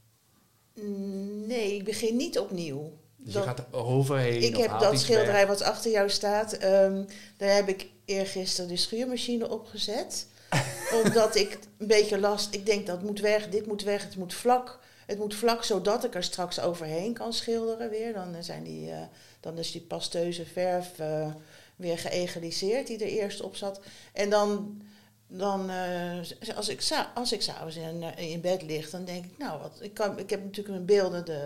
Nee, 1.46 1.74
ik 1.76 1.84
begin 1.84 2.16
niet 2.16 2.38
opnieuw. 2.38 2.92
Dus 3.16 3.32
Dat- 3.32 3.42
je 3.42 3.48
gaat 3.48 3.58
er 3.58 3.66
overheen 3.72 4.42
ik 4.42 4.56
heb 4.56 4.78
dat 4.80 4.98
schilderij 5.00 5.32
weg? 5.32 5.46
wat 5.46 5.62
achter 5.62 5.90
jou 5.90 6.10
staat, 6.10 6.52
ehm, 6.52 7.04
daar 7.36 7.54
heb 7.54 7.68
ik 7.68 7.86
eergisteren 8.08 8.68
de 8.68 8.76
schuurmachine 8.76 9.50
opgezet. 9.50 10.26
omdat 11.04 11.34
ik 11.34 11.58
een 11.78 11.86
beetje 11.86 12.18
last, 12.18 12.54
ik 12.54 12.66
denk 12.66 12.86
dat 12.86 13.02
moet 13.02 13.20
weg, 13.20 13.48
dit 13.48 13.66
moet 13.66 13.82
weg, 13.82 14.02
het 14.02 14.16
moet 14.16 14.34
vlak. 14.34 14.78
Het 15.06 15.18
moet 15.18 15.34
vlak 15.34 15.64
zodat 15.64 16.04
ik 16.04 16.14
er 16.14 16.22
straks 16.22 16.60
overheen 16.60 17.12
kan 17.12 17.32
schilderen 17.32 17.90
weer. 17.90 18.12
Dan, 18.12 18.34
eh, 18.34 18.42
zijn 18.42 18.64
die, 18.64 18.90
eh, 18.90 19.02
dan 19.40 19.58
is 19.58 19.72
die 19.72 19.80
pasteuze 19.80 20.46
verf 20.46 20.98
eh, 20.98 21.34
weer 21.76 21.98
geëgaliseerd 21.98 22.86
die 22.86 22.98
er 22.98 23.06
eerst 23.06 23.40
op 23.40 23.56
zat. 23.56 23.80
En 24.12 24.30
dan, 24.30 24.82
dan 25.26 25.70
eh, 25.70 26.18
als 26.56 26.68
ik, 26.68 26.82
als 27.14 27.32
ik 27.32 27.42
s'avonds 27.42 27.76
in, 27.76 28.02
in 28.16 28.40
bed 28.40 28.62
lig, 28.62 28.90
dan 28.90 29.04
denk 29.04 29.24
ik, 29.24 29.38
nou, 29.38 29.60
wat, 29.60 29.78
ik, 29.80 29.94
kan, 29.94 30.18
ik 30.18 30.30
heb 30.30 30.44
natuurlijk 30.44 30.76
een 30.76 30.86
beeldende 30.86 31.40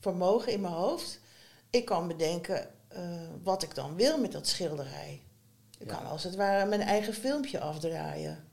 vermogen 0.00 0.52
in 0.52 0.60
mijn 0.60 0.74
hoofd. 0.74 1.20
Ik 1.70 1.84
kan 1.84 2.08
bedenken 2.08 2.70
wat 3.42 3.62
ik 3.62 3.74
dan 3.74 3.96
wil 3.96 4.18
met 4.18 4.32
dat 4.32 4.46
schilderij. 4.46 5.22
Ik 5.80 5.86
kan 5.86 6.06
als 6.06 6.24
het 6.24 6.34
ware 6.34 6.68
mijn 6.68 6.80
eigen 6.80 7.14
filmpje 7.14 7.60
afdraaien. 7.60 8.44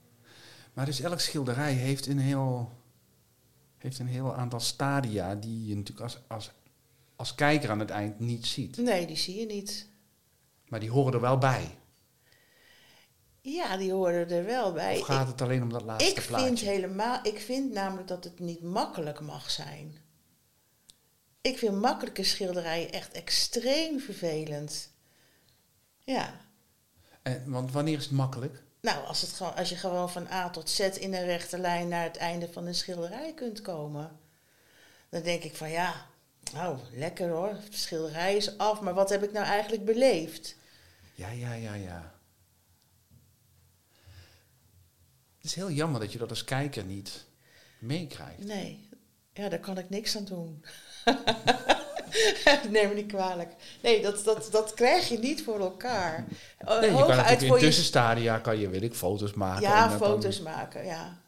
Maar 0.73 0.85
dus 0.85 0.99
elk 0.99 1.19
schilderij 1.19 1.73
heeft 1.73 2.07
een 2.07 2.19
heel, 2.19 2.71
heeft 3.77 3.99
een 3.99 4.07
heel 4.07 4.35
aantal 4.35 4.59
stadia 4.59 5.35
die 5.35 5.67
je 5.67 5.75
natuurlijk 5.75 6.05
als, 6.05 6.19
als, 6.27 6.51
als 7.15 7.35
kijker 7.35 7.69
aan 7.69 7.79
het 7.79 7.89
eind 7.89 8.19
niet 8.19 8.45
ziet. 8.45 8.77
Nee, 8.77 9.05
die 9.07 9.17
zie 9.17 9.39
je 9.39 9.45
niet. 9.45 9.87
Maar 10.67 10.79
die 10.79 10.89
horen 10.89 11.13
er 11.13 11.21
wel 11.21 11.37
bij. 11.37 11.77
Ja, 13.41 13.77
die 13.77 13.91
horen 13.91 14.29
er 14.29 14.45
wel 14.45 14.73
bij. 14.73 14.99
Of 14.99 15.05
gaat 15.05 15.27
het 15.27 15.41
alleen 15.41 15.61
om 15.61 15.69
dat 15.69 15.83
laatste 15.83 16.09
ik 16.09 16.25
plaatje? 16.27 16.45
vind 16.45 16.59
helemaal, 16.59 17.19
ik 17.23 17.39
vind 17.39 17.73
namelijk 17.73 18.07
dat 18.07 18.23
het 18.23 18.39
niet 18.39 18.61
makkelijk 18.61 19.19
mag 19.19 19.51
zijn. 19.51 19.97
Ik 21.41 21.57
vind 21.57 21.81
makkelijke 21.81 22.23
schilderijen 22.23 22.91
echt 22.91 23.11
extreem 23.11 23.99
vervelend. 23.99 24.91
Ja. 26.03 26.46
En, 27.27 27.51
want 27.51 27.71
wanneer 27.71 27.97
is 27.97 28.03
het 28.03 28.13
makkelijk? 28.13 28.63
Nou, 28.81 29.05
als, 29.05 29.21
het 29.21 29.31
gewoon, 29.31 29.55
als 29.55 29.69
je 29.69 29.75
gewoon 29.75 30.09
van 30.09 30.27
A 30.27 30.49
tot 30.49 30.69
Z 30.69 30.79
in 30.79 31.13
een 31.13 31.25
rechte 31.25 31.57
lijn 31.57 31.87
naar 31.87 32.03
het 32.03 32.17
einde 32.17 32.49
van 32.51 32.65
een 32.65 32.75
schilderij 32.75 33.33
kunt 33.33 33.61
komen. 33.61 34.19
Dan 35.09 35.21
denk 35.21 35.43
ik 35.43 35.55
van 35.55 35.69
ja, 35.69 36.05
nou 36.53 36.77
lekker 36.91 37.29
hoor, 37.29 37.53
de 37.69 37.77
schilderij 37.77 38.35
is 38.35 38.57
af, 38.57 38.81
maar 38.81 38.93
wat 38.93 39.09
heb 39.09 39.23
ik 39.23 39.31
nou 39.31 39.45
eigenlijk 39.45 39.85
beleefd? 39.85 40.55
Ja, 41.15 41.29
ja, 41.29 41.53
ja, 41.53 41.73
ja. 41.73 42.15
Het 45.37 45.45
is 45.45 45.55
heel 45.55 45.71
jammer 45.71 45.99
dat 45.99 46.11
je 46.11 46.17
dat 46.17 46.29
als 46.29 46.43
kijker 46.43 46.83
niet 46.83 47.25
meekrijgt. 47.79 48.43
Nee, 48.43 48.89
ja, 49.33 49.49
daar 49.49 49.59
kan 49.59 49.77
ik 49.77 49.89
niks 49.89 50.17
aan 50.17 50.25
doen. 50.25 50.63
Neem 52.69 52.87
me 52.89 52.93
niet 52.95 53.05
kwalijk. 53.11 53.51
Nee, 53.81 54.01
dat, 54.01 54.23
dat, 54.23 54.47
dat 54.51 54.73
krijg 54.73 55.09
je 55.09 55.19
niet 55.19 55.43
voor 55.43 55.59
elkaar. 55.59 56.25
Eh, 56.57 56.67
Nee, 56.67 56.89
je 56.89 56.95
kan 56.95 56.95
hooguit 56.95 57.17
natuurlijk 57.17 57.41
in 57.41 57.53
je- 57.53 57.59
tussenstadia 57.59 58.37
kan 58.39 58.59
je, 58.59 58.69
weet 58.69 58.83
ik, 58.83 58.93
foto's 58.95 59.33
maken. 59.33 59.63
en 59.65 59.69
Ja, 59.71 59.89
foto's 59.89 60.35
Dan, 60.35 60.53
maken, 60.53 60.85
ja. 60.85 61.21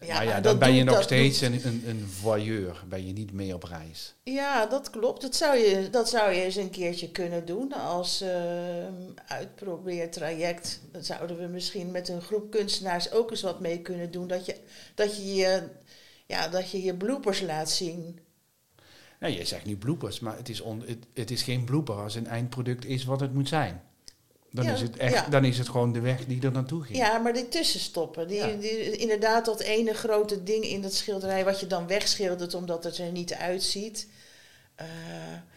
ja, 0.00 0.22
ja, 0.22 0.34
dat 0.34 0.42
dan 0.44 0.58
ben 0.58 0.74
je 0.74 0.84
nog 0.84 1.02
steeds 1.02 1.40
een, 1.40 1.60
een, 1.66 1.82
een 1.86 2.08
voyeur. 2.20 2.82
Ben 2.88 3.06
je 3.06 3.12
niet 3.12 3.32
mee 3.32 3.54
op 3.54 3.62
reis. 3.62 4.14
Ja, 4.22 4.66
dat 4.66 4.90
klopt. 4.90 5.22
Dat 5.22 5.36
zou 5.36 5.56
je, 5.58 5.90
dat 5.90 6.08
zou 6.08 6.32
je 6.32 6.42
eens 6.42 6.56
een 6.56 6.70
keertje 6.70 7.10
kunnen 7.10 7.44
doen 7.46 7.72
als 7.72 8.20
eh, 8.20 8.30
uitprobeertraject. 9.26 10.80
Dat 10.92 11.06
zouden 11.06 11.38
we 11.38 11.46
misschien 11.46 11.90
met 11.90 12.08
een 12.08 12.22
groep 12.22 12.50
kunstenaars 12.50 13.12
ook 13.12 13.30
eens 13.30 13.42
wat 13.42 13.60
mee 13.60 13.78
kunnen 13.80 14.10
doen. 14.10 14.26
Dat 14.26 14.46
je 14.46 14.56
dat 14.94 15.16
je, 15.16 15.34
je, 15.34 15.62
ja, 16.26 16.48
dat 16.48 16.70
je, 16.70 16.82
je 16.82 16.94
bloopers 16.94 17.40
laat 17.40 17.70
zien. 17.70 18.18
Nee, 19.20 19.36
je 19.36 19.44
zegt 19.44 19.64
nu 19.64 19.76
bloopers, 19.76 20.20
maar 20.20 20.36
het 20.36 20.48
is, 20.48 20.60
on, 20.60 20.82
het, 20.86 20.98
het 21.14 21.30
is 21.30 21.42
geen 21.42 21.64
blooper 21.64 21.94
als 21.94 22.14
een 22.14 22.26
eindproduct 22.26 22.84
is 22.84 23.04
wat 23.04 23.20
het 23.20 23.34
moet 23.34 23.48
zijn. 23.48 23.82
Dan, 24.52 24.64
Ja, 24.64 24.72
is, 24.72 24.80
het 24.80 24.96
echt, 24.96 25.14
ja. 25.14 25.28
dan 25.28 25.44
is 25.44 25.58
het 25.58 25.68
gewoon 25.68 25.92
de 25.92 26.00
weg 26.00 26.26
die 26.26 26.42
er 26.42 26.52
naartoe 26.52 26.82
ging. 26.82 26.98
Ja, 26.98 27.18
maar 27.18 27.32
die 27.32 27.48
tussenstoppen. 27.48 28.28
Die, 28.28 28.36
Ja. 28.36 28.46
die, 28.56 28.90
inderdaad, 28.96 29.44
dat 29.44 29.60
ene 29.60 29.94
grote 29.94 30.42
ding 30.42 30.64
in 30.64 30.82
dat 30.82 30.94
schilderij 30.94 31.44
wat 31.44 31.60
je 31.60 31.66
dan 31.66 31.86
wegschildert 31.86 32.54
omdat 32.54 32.84
het 32.84 32.98
er 32.98 33.10
niet 33.12 33.34
uitziet. 33.34 34.08
Eh, 34.74 34.86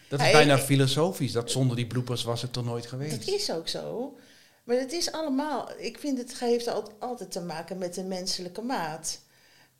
Dat 0.08 0.20
is 0.20 0.30
bijna 0.32 0.58
filosofisch, 0.58 1.32
dat 1.32 1.50
zonder 1.50 1.76
die 1.76 1.86
bloopers 1.86 2.22
was 2.22 2.42
het 2.42 2.56
er 2.56 2.64
nooit 2.64 2.86
geweest. 2.86 3.26
Dat 3.26 3.34
is 3.34 3.50
ook 3.52 3.68
zo. 3.68 4.16
Maar 4.64 4.76
het 4.76 4.92
is 4.92 5.12
allemaal, 5.12 5.68
ik 5.78 5.98
vind 5.98 6.18
het 6.18 6.38
heeft 6.38 6.68
al- 6.68 6.92
altijd 6.98 7.30
te 7.32 7.40
maken 7.40 7.78
met 7.78 7.94
de 7.94 8.02
menselijke 8.04 8.62
maat. 8.62 9.20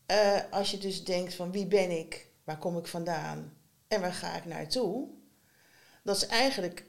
Eh, 0.06 0.36
als 0.50 0.70
je 0.70 0.78
dus 0.78 1.04
denkt 1.04 1.34
van 1.34 1.52
wie 1.52 1.66
ben 1.66 1.90
ik, 1.98 2.26
waar 2.44 2.58
kom 2.58 2.78
ik 2.78 2.86
vandaan 2.86 3.52
en 3.88 4.00
waar 4.00 4.12
ga 4.12 4.36
ik 4.36 4.44
naartoe. 4.44 5.08
Dat 6.02 6.16
is 6.16 6.26
eigenlijk, 6.26 6.84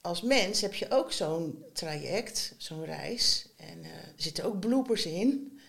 als 0.00 0.22
mens 0.22 0.60
heb 0.60 0.74
je 0.74 0.90
ook 0.90 1.12
zo'n 1.12 1.64
traject, 1.72 2.54
zo'n 2.56 2.84
reis. 2.84 3.48
En 3.56 3.84
eh, 3.84 3.90
er 3.90 4.12
zitten 4.16 4.44
ook 4.44 4.60
bloepers 4.60 5.06
in. 5.06 5.60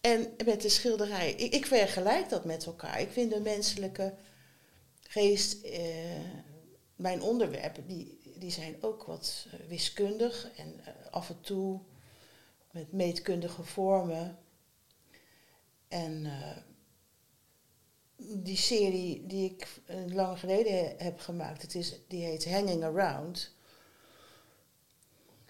En 0.00 0.34
met 0.44 0.62
de 0.62 0.68
schilderij, 0.68 1.32
ik, 1.32 1.54
ik 1.54 1.66
vergelijk 1.66 2.28
dat 2.28 2.44
met 2.44 2.66
elkaar. 2.66 3.00
Ik 3.00 3.10
vind 3.10 3.32
de 3.32 3.40
menselijke 3.40 4.14
geest, 5.02 5.62
eh, 5.62 5.80
mijn 6.96 7.22
onderwerpen, 7.22 7.86
die, 7.86 8.34
die 8.38 8.50
zijn 8.50 8.76
ook 8.80 9.04
wat 9.04 9.46
eh, 9.50 9.66
wiskundig 9.68 10.50
en 10.56 10.80
af 11.10 11.28
en 11.28 11.40
toe 11.40 11.80
met 12.70 12.92
meetkundige 12.92 13.62
vormen. 13.62 14.38
En 15.88 16.26
die 18.18 18.56
serie 18.56 19.26
die 19.26 19.50
ik 19.50 19.66
eh, 19.86 19.96
lang 20.06 20.38
geleden 20.38 20.94
heb 20.96 21.20
gemaakt, 21.20 21.62
het 21.62 21.74
is, 21.74 21.94
die 22.08 22.24
heet 22.24 22.50
Hanging 22.50 22.84
Around. 22.84 23.56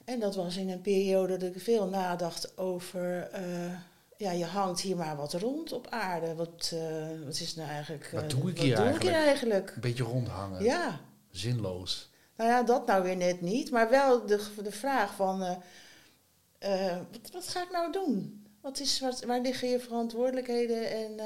En 0.05 0.21
dat 0.21 0.35
was 0.35 0.57
in 0.57 0.69
een 0.71 0.81
periode 0.81 1.37
dat 1.37 1.55
ik 1.55 1.63
veel 1.63 1.87
nadacht 1.87 2.59
over, 2.59 3.23
eh, 3.33 3.73
ja, 4.17 4.31
je 4.31 4.45
hangt 4.45 4.81
hier 4.81 4.97
maar 4.97 5.17
wat 5.17 5.33
rond 5.33 5.73
op 5.73 5.87
aarde. 5.87 6.35
Wat, 6.35 6.71
eh, 6.75 7.25
wat 7.25 7.41
is 7.41 7.55
nou 7.55 7.69
eigenlijk... 7.69 8.11
Wat 8.11 8.31
doe 8.31 8.51
ik 8.51 8.57
wat 8.57 8.65
hier 8.65 8.77
doe 8.77 8.85
ik 8.85 8.91
eigenlijk? 8.91 9.03
hier 9.03 9.27
eigenlijk? 9.27 9.73
Een 9.75 9.81
beetje 9.81 10.05
rondhangen, 10.05 10.63
Ja, 10.63 11.01
zinloos. 11.31 12.11
nou 12.37 12.51
ja, 12.51 12.63
dat 12.63 12.87
nou 12.87 13.03
weer 13.03 13.17
net 13.17 13.41
niet. 13.41 13.71
Maar 13.71 13.91
wel 13.91 14.27
de, 14.27 14.47
de 14.63 14.73
vraag 14.73 15.15
van, 15.15 15.39
wat, 15.39 17.31
wat 17.33 17.49
ga 17.49 17.63
ik 17.63 17.71
nou 17.71 17.93
doen? 17.93 18.47
Wat 18.61 18.81
is, 18.81 19.01
wat, 19.01 19.25
waar 19.25 19.41
liggen 19.41 19.69
je 19.69 19.81
verantwoordelijkheden 19.81 20.91
en 20.91 21.21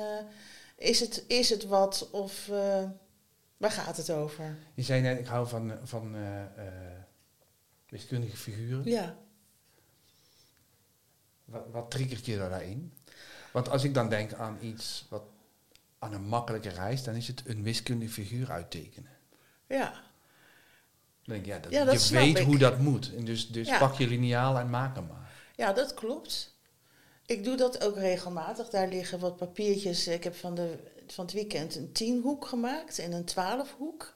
is, 0.83 1.01
het, 1.01 1.25
is 1.27 1.51
het 1.51 1.65
wat 1.67 2.09
of 2.11 2.49
eh, 2.49 2.85
waar 3.57 3.71
gaat 3.71 3.97
het 3.97 4.11
over? 4.11 4.59
Je 4.75 4.83
zei 4.83 5.01
net, 5.01 5.19
ik 5.19 5.27
hou 5.27 5.49
van, 5.49 5.73
van 5.83 6.15
eh, 6.15 6.43
eh, 6.43 6.99
wiskundige 7.89 8.37
figuren. 8.37 8.85
Ja, 8.85 9.17
Wat, 11.45 11.65
wat 11.71 11.91
triggert 11.91 12.27
je 12.27 12.37
daarin? 12.37 12.93
Want 13.53 13.69
als 13.69 13.85
ik 13.85 13.95
dan 13.95 14.09
denk 14.09 14.33
aan 14.33 14.59
iets, 14.61 15.07
wat, 15.09 15.23
aan 15.99 16.13
een 16.13 16.25
makkelijke 16.25 16.69
reis, 16.69 17.03
dan 17.03 17.15
is 17.15 17.27
het 17.29 17.43
een 17.47 17.63
wiskundige 17.63 18.13
figuur 18.13 18.51
uittekenen. 18.51 19.11
ja, 19.67 19.91
Dan 19.91 20.01
denk 21.35 21.41
ik, 21.41 21.47
ja, 21.47 21.59
dat, 21.59 21.73
Ja, 21.73 21.85
dat 21.85 22.09
je 22.09 22.15
weet 22.15 22.39
ik. 22.39 22.47
hoe 22.47 22.59
dat 22.59 22.79
moet. 22.79 23.15
En 23.17 23.25
dus 23.25 23.49
dus 23.51 23.69
Ja. 23.69 23.79
pak 23.79 23.95
je 23.95 24.07
lineaal 24.09 24.59
en 24.59 24.71
maak 24.71 24.95
hem 24.95 25.07
maar. 25.07 25.33
ja, 25.57 25.73
dat 25.73 25.95
klopt. 25.95 26.52
Ik 27.27 27.45
doe 27.45 27.57
dat 27.57 27.85
ook 27.85 27.97
regelmatig. 27.97 28.69
Daar 28.69 28.89
liggen 28.89 29.19
wat 29.19 29.37
papiertjes. 29.37 30.07
Ik 30.07 30.25
heb 30.25 30.35
van, 30.35 30.55
de, 30.55 30.79
van 31.07 31.25
het 31.25 31.35
weekend 31.35 31.77
een 31.77 31.93
tienhoek 31.93 32.47
gemaakt 32.47 32.99
en 32.99 33.13
een 33.13 33.25
twaalfhoek. 33.25 34.15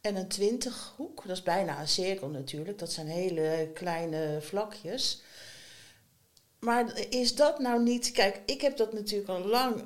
En 0.00 0.16
een 0.16 0.28
twintighoek. 0.28 1.22
Dat 1.26 1.36
is 1.36 1.42
bijna 1.42 1.80
een 1.80 1.88
cirkel 1.88 2.28
natuurlijk. 2.28 2.78
Dat 2.78 2.92
zijn 2.92 3.06
hele 3.06 3.70
kleine 3.74 4.38
vlakjes. 4.40 5.22
Maar 6.58 6.98
is 7.08 7.34
dat 7.34 7.58
nou 7.58 7.82
niet... 7.82 8.12
Kijk, 8.12 8.40
ik 8.46 8.60
heb 8.60 8.76
dat 8.76 8.92
natuurlijk 8.92 9.28
al 9.28 9.44
lang 9.44 9.84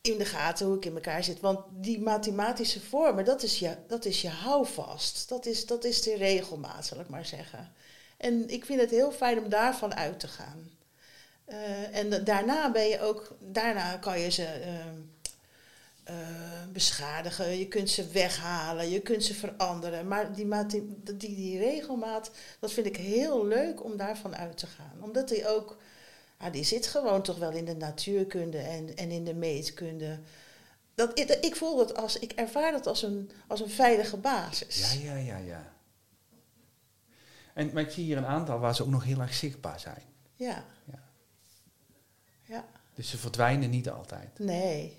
in 0.00 0.18
de 0.18 0.24
gaten 0.24 0.66
hoe 0.66 0.76
ik 0.76 0.84
in 0.84 0.94
elkaar 0.94 1.24
zit. 1.24 1.40
Want 1.40 1.60
die 1.70 2.00
mathematische 2.00 2.80
vormen, 2.80 3.24
dat 3.24 3.42
is 3.42 3.58
je, 3.58 3.76
dat 3.86 4.04
is 4.04 4.22
je 4.22 4.28
houvast. 4.28 5.28
Dat 5.28 5.46
is, 5.46 5.66
dat 5.66 5.84
is 5.84 6.02
de 6.02 6.16
regelmaat, 6.16 6.86
zal 6.86 7.00
ik 7.00 7.08
maar 7.08 7.26
zeggen. 7.26 7.72
En 8.16 8.48
ik 8.48 8.64
vind 8.64 8.80
het 8.80 8.90
heel 8.90 9.12
fijn 9.12 9.38
om 9.38 9.48
daarvan 9.48 9.94
uit 9.94 10.20
te 10.20 10.28
gaan. 10.28 10.75
Eh, 11.46 11.96
en 11.96 12.10
da- 12.10 12.18
daarna 12.18 12.70
ben 12.72 12.88
je 12.88 13.00
ook, 13.00 13.36
daarna 13.40 13.96
kan 13.96 14.20
je 14.20 14.30
ze 14.30 14.44
eh, 14.44 14.86
eh, 16.04 16.16
beschadigen, 16.72 17.58
je 17.58 17.68
kunt 17.68 17.90
ze 17.90 18.08
weghalen, 18.08 18.90
je 18.90 19.00
kunt 19.00 19.24
ze 19.24 19.34
veranderen. 19.34 20.08
Maar 20.08 20.32
die, 20.34 20.48
die, 20.66 20.96
die 21.16 21.58
regelmaat, 21.58 22.30
dat 22.60 22.72
vind 22.72 22.86
ik 22.86 22.96
heel 22.96 23.46
leuk 23.46 23.84
om 23.84 23.96
daarvan 23.96 24.36
uit 24.36 24.56
te 24.58 24.66
gaan. 24.66 24.92
Omdat 25.00 25.28
die 25.28 25.48
ook, 25.48 25.76
ja, 26.40 26.50
die 26.50 26.64
zit 26.64 26.86
gewoon 26.86 27.22
toch 27.22 27.38
wel 27.38 27.50
in 27.50 27.64
de 27.64 27.74
natuurkunde 27.76 28.58
en, 28.58 28.96
en 28.96 29.10
in 29.10 29.24
de 29.24 29.34
meetkunde. 29.34 30.18
dat, 30.94 31.18
ik, 31.18 31.28
ik 31.30 31.56
voel 31.56 31.76
dat 31.76 31.96
als, 31.96 32.18
ik 32.18 32.32
ervaar 32.32 32.72
dat 32.72 32.86
als 32.86 33.02
een, 33.02 33.30
als 33.46 33.60
een 33.60 33.70
veilige 33.70 34.16
basis. 34.16 34.92
Ja, 35.02 35.14
ja, 35.14 35.16
ja, 35.16 35.36
ja. 35.36 35.72
En, 37.54 37.70
maar 37.72 37.82
ik 37.82 37.90
zie 37.90 38.04
hier 38.04 38.16
een 38.16 38.26
aantal 38.26 38.58
waar 38.58 38.74
ze 38.74 38.82
ook 38.82 38.88
nog 38.90 39.04
heel 39.04 39.20
erg 39.20 39.34
zichtbaar 39.34 39.80
zijn. 39.80 40.02
Ja. 40.34 40.64
Ja. 40.84 41.04
Ja. 42.46 42.68
Dus 42.94 43.10
ze 43.10 43.18
verdwijnen 43.18 43.70
niet 43.70 43.90
altijd. 43.90 44.38
Nee. 44.38 44.96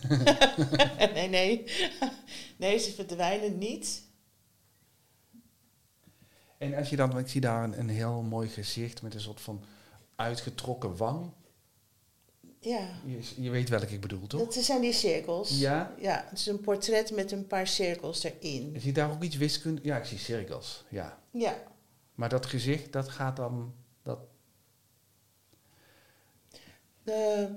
nee, 1.14 1.28
nee. 1.28 1.64
Nee, 2.56 2.78
ze 2.78 2.92
verdwijnen 2.92 3.58
niet. 3.58 4.02
En 6.58 6.74
als 6.74 6.90
je 6.90 6.96
dan, 6.96 7.18
ik 7.18 7.28
zie 7.28 7.40
daar 7.40 7.64
een, 7.64 7.78
een 7.78 7.88
heel 7.88 8.22
mooi 8.22 8.48
gezicht 8.48 9.02
met 9.02 9.14
een 9.14 9.20
soort 9.20 9.40
van 9.40 9.64
uitgetrokken 10.16 10.96
wang. 10.96 11.32
Ja. 12.60 12.88
Je, 13.04 13.18
je 13.36 13.50
weet 13.50 13.68
welke 13.68 13.94
ik 13.94 14.00
bedoel, 14.00 14.26
toch? 14.26 14.40
Dat 14.40 14.54
zijn 14.54 14.80
die 14.80 14.92
cirkels. 14.92 15.58
Ja. 15.58 15.94
Ja, 15.98 16.24
het 16.28 16.38
is 16.38 16.46
een 16.46 16.60
portret 16.60 17.12
met 17.12 17.32
een 17.32 17.46
paar 17.46 17.66
cirkels 17.66 18.22
erin. 18.22 18.72
Zie 18.72 18.86
je 18.86 18.92
daar 18.92 19.10
ook 19.10 19.22
iets 19.22 19.36
wiskunde? 19.36 19.80
Ja, 19.84 19.96
ik 19.96 20.04
zie 20.04 20.18
cirkels, 20.18 20.84
ja. 20.88 21.18
Ja. 21.30 21.62
Maar 22.14 22.28
dat 22.28 22.46
gezicht, 22.46 22.92
dat 22.92 23.08
gaat 23.08 23.36
dan... 23.36 23.74
Dat, 27.04 27.14
De, 27.14 27.48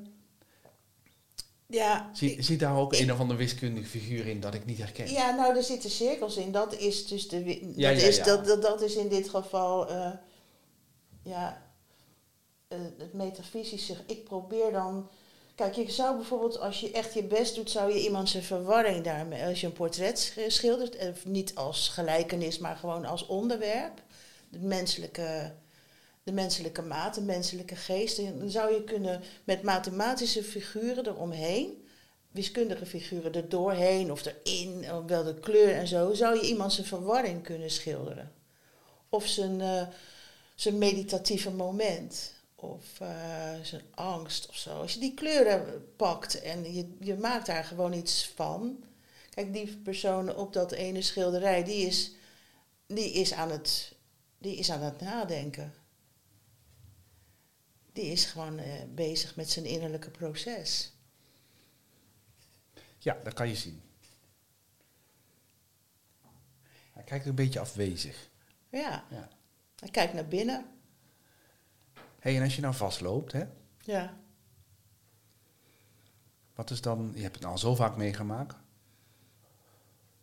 ja, 1.69 2.09
zie, 2.13 2.41
zie 2.43 2.57
daar 2.57 2.77
ook 2.77 2.93
een 2.93 3.11
of 3.11 3.19
andere 3.19 3.39
wiskundige 3.39 3.87
figuur 3.87 4.27
in 4.27 4.39
dat 4.39 4.53
ik 4.53 4.65
niet 4.65 4.77
herken? 4.77 5.11
ja, 5.11 5.35
nou, 5.35 5.57
er 5.57 5.63
zitten 5.63 5.89
cirkels 5.89 6.37
in. 6.37 6.51
Dat 6.51 6.73
is 6.75 7.07
dus 7.07 7.27
de. 7.29 7.43
wi- 7.43 7.73
Ja, 7.75 7.91
dat, 7.91 8.01
ja, 8.01 8.07
is, 8.07 8.15
ja. 8.17 8.23
Dat, 8.23 8.45
dat, 8.45 8.61
dat 8.61 8.81
is 8.81 8.95
in 8.95 9.07
dit 9.07 9.29
geval. 9.29 9.87
eh, 9.89 10.11
ja, 11.23 11.61
eh, 12.67 12.77
het 12.97 13.13
metafysische. 13.13 13.95
Ik 14.05 14.23
probeer 14.23 14.71
dan. 14.71 15.09
Kijk, 15.55 15.75
je 15.75 15.91
zou 15.91 16.15
bijvoorbeeld, 16.15 16.59
als 16.59 16.79
je 16.79 16.91
echt 16.91 17.13
je 17.13 17.23
best 17.23 17.55
doet, 17.55 17.71
zou 17.71 17.93
je 17.93 18.03
iemand 18.03 18.29
zijn 18.29 18.43
verwarring 18.43 19.03
daarmee. 19.03 19.43
Als 19.45 19.61
je 19.61 19.67
een 19.67 19.73
portret 19.73 20.19
sch- 20.19 20.39
schildert, 20.47 20.95
eh, 20.95 21.09
niet 21.25 21.55
als 21.55 21.89
gelijkenis, 21.89 22.57
maar 22.57 22.75
gewoon 22.75 23.05
als 23.05 23.25
onderwerp. 23.25 24.01
Het 24.51 24.61
menselijke, 24.61 25.53
de 26.27 26.33
menselijke 26.33 26.81
maat, 26.81 27.15
de 27.15 27.21
menselijke 27.21 27.75
geest. 27.75 28.17
En 28.17 28.39
dan 28.39 28.49
zou 28.49 28.73
je 28.73 28.83
kunnen 28.83 29.21
met 29.43 29.61
mathematische 29.61 30.43
figuren 30.43 31.07
eromheen, 31.07 31.85
wiskundige 32.31 32.85
figuren 32.85 33.33
er 33.33 33.49
doorheen 33.49 34.11
of 34.11 34.25
erin, 34.25 34.93
of 34.93 35.05
wel 35.05 35.23
de 35.23 35.39
kleur 35.39 35.73
en 35.73 35.87
zo, 35.87 36.13
zou 36.13 36.35
je 36.35 36.47
iemand 36.47 36.73
zijn 36.73 36.87
verwarring 36.87 37.43
kunnen 37.43 37.71
schilderen. 37.71 38.31
Of 39.09 39.27
zijn, 39.27 39.61
eh, 39.61 39.87
zijn 40.55 40.77
meditatieve 40.77 41.51
moment. 41.51 42.33
Of 42.55 42.99
eh, 42.99 43.53
zijn 43.61 43.83
angst 43.93 44.49
of 44.49 44.55
zo. 44.55 44.81
Als 44.81 44.93
je 44.93 44.99
die 44.99 45.13
kleuren 45.13 45.85
pakt 45.95 46.41
en 46.41 46.73
je, 46.73 46.95
je 46.99 47.15
maakt 47.15 47.45
daar 47.45 47.63
gewoon 47.63 47.93
iets 47.93 48.31
van. 48.35 48.83
Kijk, 49.29 49.53
die 49.53 49.77
persoon 49.77 50.35
op 50.35 50.53
dat 50.53 50.71
ene 50.71 51.01
schilderij, 51.01 51.63
die 51.63 51.85
is, 51.85 52.11
die 52.87 53.11
is, 53.11 53.33
aan, 53.33 53.51
het, 53.51 53.95
die 54.37 54.55
is 54.55 54.71
aan 54.71 54.81
het 54.81 55.01
nadenken. 55.01 55.76
Die 57.97 58.11
is 58.11 58.25
gewoon 58.25 58.57
eh, 58.57 58.83
bezig 58.89 59.35
met 59.35 59.49
zijn 59.49 59.65
innerlijke 59.65 60.09
proces. 60.09 60.93
Ja, 62.97 63.17
dat 63.23 63.33
kan 63.33 63.47
je 63.47 63.55
zien. 63.55 63.81
Hij 66.93 67.03
kijkt 67.03 67.25
een 67.25 67.35
beetje 67.35 67.59
afwezig. 67.59 68.29
Ja, 68.69 69.03
Ja. 69.09 69.29
hij 69.79 69.89
kijkt 69.89 70.13
naar 70.13 70.27
binnen. 70.27 70.65
hey, 72.19 72.35
en 72.35 72.43
als 72.43 72.55
je 72.55 72.61
nou 72.61 72.73
vastloopt, 72.73 73.31
hè, 73.31 73.43
Ja. 73.79 74.17
wat 76.55 76.69
is 76.71 76.81
dan... 76.81 77.11
Je 77.15 77.21
hebt 77.21 77.35
het 77.35 77.45
al 77.45 77.57
zo 77.57 77.75
vaak 77.75 77.95
meegemaakt. 77.97 78.55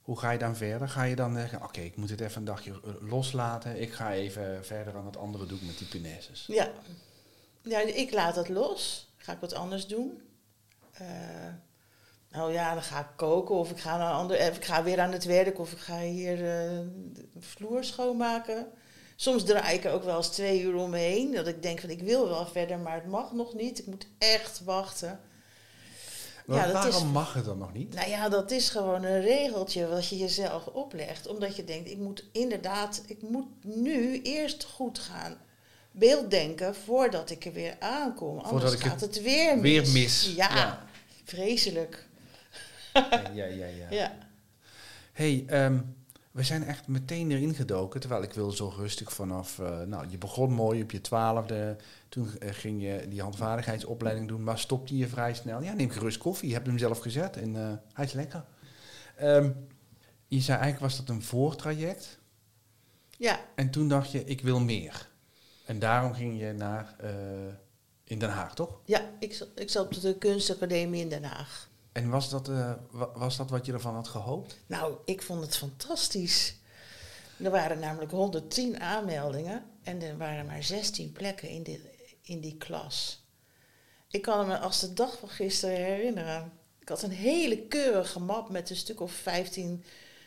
Hoe 0.02 0.18
ga 0.18 0.30
je 0.30 0.38
dan 0.38 0.56
verder? 0.56 0.88
Ga 0.88 1.02
je 1.02 1.16
dan 1.16 1.34
zeggen, 1.34 1.62
oké, 1.62 1.80
ik 1.80 1.96
moet 1.96 2.10
het 2.10 2.20
even 2.20 2.36
een 2.38 2.44
dagje 2.44 2.80
eh, 2.84 2.94
loslaten. 3.10 3.80
Ik 3.80 3.92
ga 3.92 4.12
even 4.12 4.64
verder 4.64 4.96
aan 4.96 5.06
het 5.06 5.16
andere 5.16 5.46
doen 5.46 5.66
met 5.66 5.78
die 5.78 5.88
punaises. 5.88 6.46
Ja. 6.46 6.72
Ja, 7.64 7.78
ik 7.80 8.12
laat 8.12 8.36
het 8.36 8.48
los. 8.48 9.12
Ga 9.16 9.32
ik 9.32 9.40
wat 9.40 9.54
anders 9.54 9.86
doen. 9.86 10.22
Eh, 10.92 11.06
nou 12.30 12.52
ja, 12.52 12.74
dan 12.74 12.82
ga 12.82 13.00
ik 13.00 13.06
koken 13.16 13.54
of 13.54 13.70
ik 13.70 13.78
ga, 13.78 13.96
naar 13.96 14.10
een 14.10 14.16
ander, 14.16 14.36
eh, 14.36 14.54
ik 14.54 14.64
ga 14.64 14.82
weer 14.82 15.00
aan 15.00 15.12
het 15.12 15.24
werk 15.24 15.58
of 15.58 15.72
ik 15.72 15.78
ga 15.78 15.98
hier 16.00 16.34
eh, 16.34 16.78
de 17.12 17.40
vloer 17.40 17.84
schoonmaken. 17.84 18.66
Soms 19.16 19.44
draai 19.44 19.76
ik 19.76 19.84
er 19.84 19.92
ook 19.92 20.04
wel 20.04 20.16
eens 20.16 20.28
twee 20.28 20.62
uur 20.62 20.74
omheen. 20.74 21.32
Dat 21.32 21.46
ik 21.46 21.62
denk 21.62 21.80
van 21.80 21.90
ik 21.90 22.00
wil 22.02 22.28
wel 22.28 22.46
verder, 22.46 22.78
maar 22.78 22.94
het 22.94 23.06
mag 23.06 23.32
nog 23.32 23.54
niet. 23.54 23.78
Ik 23.78 23.86
moet 23.86 24.06
echt 24.18 24.64
wachten. 24.64 25.20
Maar 26.46 26.56
Ja, 26.56 26.64
dat 26.64 26.72
waarom 26.72 27.06
is- 27.06 27.12
mag 27.12 27.34
het 27.34 27.44
dan 27.44 27.58
nog 27.58 27.72
niet? 27.72 27.94
Nou 27.94 28.08
ja, 28.08 28.28
dat 28.28 28.50
is 28.50 28.68
gewoon 28.68 29.02
een 29.04 29.20
regeltje 29.20 29.86
wat 29.88 30.08
je 30.08 30.16
jezelf 30.16 30.66
oplegt. 30.66 31.26
Omdat 31.26 31.56
je 31.56 31.64
denkt, 31.64 31.90
ik 31.90 31.98
moet 31.98 32.24
inderdaad, 32.32 33.02
ik 33.06 33.22
moet 33.22 33.46
nu 33.64 34.22
eerst 34.22 34.64
goed 34.64 34.98
gaan 34.98 35.36
beelddenken 35.94 36.74
voordat 36.74 37.30
ik 37.30 37.44
er 37.44 37.52
weer 37.52 37.76
aankom. 37.80 38.38
Anders 38.38 38.72
ik 38.72 38.80
gaat 38.80 39.00
het 39.00 39.14
het, 39.14 39.22
weer 39.24 39.58
mis. 39.58 39.62
weer 39.62 40.02
mis. 40.02 40.32
Ja, 40.36 40.54
Ja. 40.54 40.84
vreselijk. 41.24 42.06
Ja, 42.92 43.24
ja, 43.34 43.44
ja. 43.44 43.66
ja. 43.66 43.86
Ja. 44.00 44.12
hey, 45.12 45.44
ehm, 45.46 45.80
we 46.30 46.42
zijn 46.42 46.64
echt 46.64 46.86
meteen 46.86 47.30
erin 47.30 47.54
gedoken. 47.54 48.00
Terwijl 48.00 48.22
ik 48.22 48.32
wil 48.32 48.50
zo 48.50 48.72
rustig 48.76 49.12
vanaf... 49.12 49.58
eh, 49.58 49.80
nou, 49.82 50.06
je 50.10 50.18
begon 50.18 50.52
mooi 50.52 50.82
op 50.82 50.90
je 50.90 51.00
twaalfde. 51.00 51.76
Toen 52.08 52.38
eh, 52.38 52.48
ging 52.52 52.82
je 52.82 53.06
die 53.08 53.22
handvaardigheidsopleiding 53.22 54.28
doen. 54.28 54.42
Maar 54.42 54.58
stopte 54.58 54.96
je 54.96 55.08
vrij 55.08 55.34
snel. 55.34 55.62
Ja, 55.62 55.72
neem 55.72 55.90
gerust 55.90 56.18
koffie. 56.18 56.48
Je 56.48 56.54
hebt 56.54 56.66
hem 56.66 56.78
zelf 56.78 56.98
gezet. 56.98 57.36
En 57.36 57.56
eh, 57.56 57.72
hij 57.92 58.04
is 58.04 58.12
lekker. 58.12 58.44
Ehm, 59.16 59.50
je 60.28 60.40
zei 60.40 60.58
eigenlijk 60.60 60.92
was 60.92 60.96
dat 61.06 61.16
een 61.16 61.22
voortraject. 61.22 62.18
ja, 63.18 63.40
En 63.54 63.70
toen 63.70 63.88
dacht 63.88 64.10
je, 64.12 64.24
ik 64.24 64.40
wil 64.40 64.60
meer. 64.60 65.08
En 65.64 65.78
daarom 65.78 66.14
ging 66.14 66.38
je 66.40 66.52
naar... 66.52 66.94
eh, 67.00 67.10
in 68.04 68.18
Den 68.18 68.30
Haag, 68.30 68.54
toch? 68.54 68.80
ja 68.84 69.10
ik, 69.18 69.34
zat- 69.34 69.48
ik 69.54 69.70
zat 69.70 69.84
op 69.86 70.00
de 70.00 70.18
kunstacademie 70.18 71.00
in 71.02 71.08
Den 71.08 71.24
Haag. 71.24 71.68
En 71.92 72.08
was 72.10 72.30
dat, 72.30 72.48
eh, 72.48 72.72
wa- 72.90 73.10
was 73.14 73.36
dat 73.36 73.50
wat 73.50 73.66
je 73.66 73.72
ervan 73.72 73.94
had 73.94 74.08
gehoopt? 74.08 74.58
Nou, 74.66 74.94
ik 75.04 75.22
vond 75.22 75.40
het 75.40 75.56
fantastisch. 75.56 76.54
Er 77.42 77.50
waren 77.50 77.78
namelijk 77.78 78.10
110 78.10 78.80
aanmeldingen 78.80 79.64
en 79.82 80.02
er 80.02 80.16
waren 80.16 80.46
maar 80.46 80.62
16 80.62 81.12
plekken 81.12 81.48
in, 81.48 81.62
die 81.62 81.80
in 82.22 82.40
die 82.40 82.56
klas. 82.56 83.24
Ik 84.10 84.22
kan 84.22 84.46
me 84.46 84.58
als 84.58 84.80
de 84.80 84.92
dag 84.92 85.18
van 85.18 85.28
gisteren 85.28 85.76
herinneren. 85.76 86.52
Ik 86.80 86.88
had 86.88 87.02
een 87.02 87.10
hele 87.10 87.58
keurige 87.66 88.20
map 88.20 88.48
met 88.50 88.70
een 88.70 88.76
stuk 88.76 89.00
of 89.00 89.12
15 89.12 89.84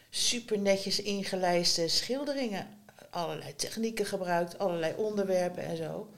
super 0.10 0.60
netjes 0.60 1.02
ingelijste 1.02 1.88
schilderingen. 1.88 2.77
Allerlei 3.10 3.56
technieken 3.56 4.06
gebruikt, 4.06 4.60
allerlei 4.60 4.94
onderwerpen 4.98 5.64
en 5.64 5.78
zo. 5.78 6.10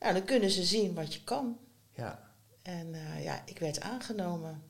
Nou, 0.00 0.12
dan 0.12 0.24
kunnen 0.24 0.50
ze 0.50 0.62
zien 0.62 0.94
wat 0.94 1.14
je 1.14 1.24
kan. 1.24 1.58
Ja. 1.92 2.20
En 2.62 2.94
eh, 2.94 3.24
ja, 3.24 3.42
ik 3.44 3.58
werd 3.58 3.80
aangenomen. 3.80 4.62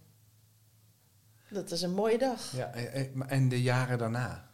Dat 1.51 1.71
is 1.71 1.83
een 1.83 1.95
mooie 1.95 2.19
dag. 2.19 2.53
ja 2.57 2.73
eh, 2.73 3.01
eh, 3.01 3.09
en 3.27 3.49
de 3.49 3.63
jaren 3.63 3.99
daarna? 3.99 4.49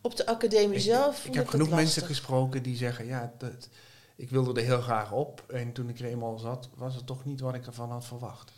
Op 0.00 0.16
de 0.16 0.26
academie 0.26 0.76
Ik- 0.76 0.82
zelf 0.82 1.24
Ik, 1.24 1.34
heb 1.34 1.48
genoeg 1.48 1.70
mensen 1.70 2.02
gesproken 2.02 2.62
die 2.62 2.76
zeggen, 2.76 3.06
ja, 3.06 3.32
dat, 3.38 3.68
ik 4.16 4.30
wilde 4.30 4.60
er 4.60 4.66
heel 4.66 4.80
graag 4.80 5.12
op. 5.12 5.44
En 5.48 5.72
toen 5.72 5.88
ik 5.88 5.98
er 5.98 6.04
eenmaal 6.04 6.38
zat, 6.38 6.68
was 6.74 6.94
het 6.94 7.06
toch 7.06 7.24
niet 7.24 7.40
wat 7.40 7.54
ik 7.54 7.66
ervan 7.66 7.90
had 7.90 8.04
verwacht. 8.04 8.52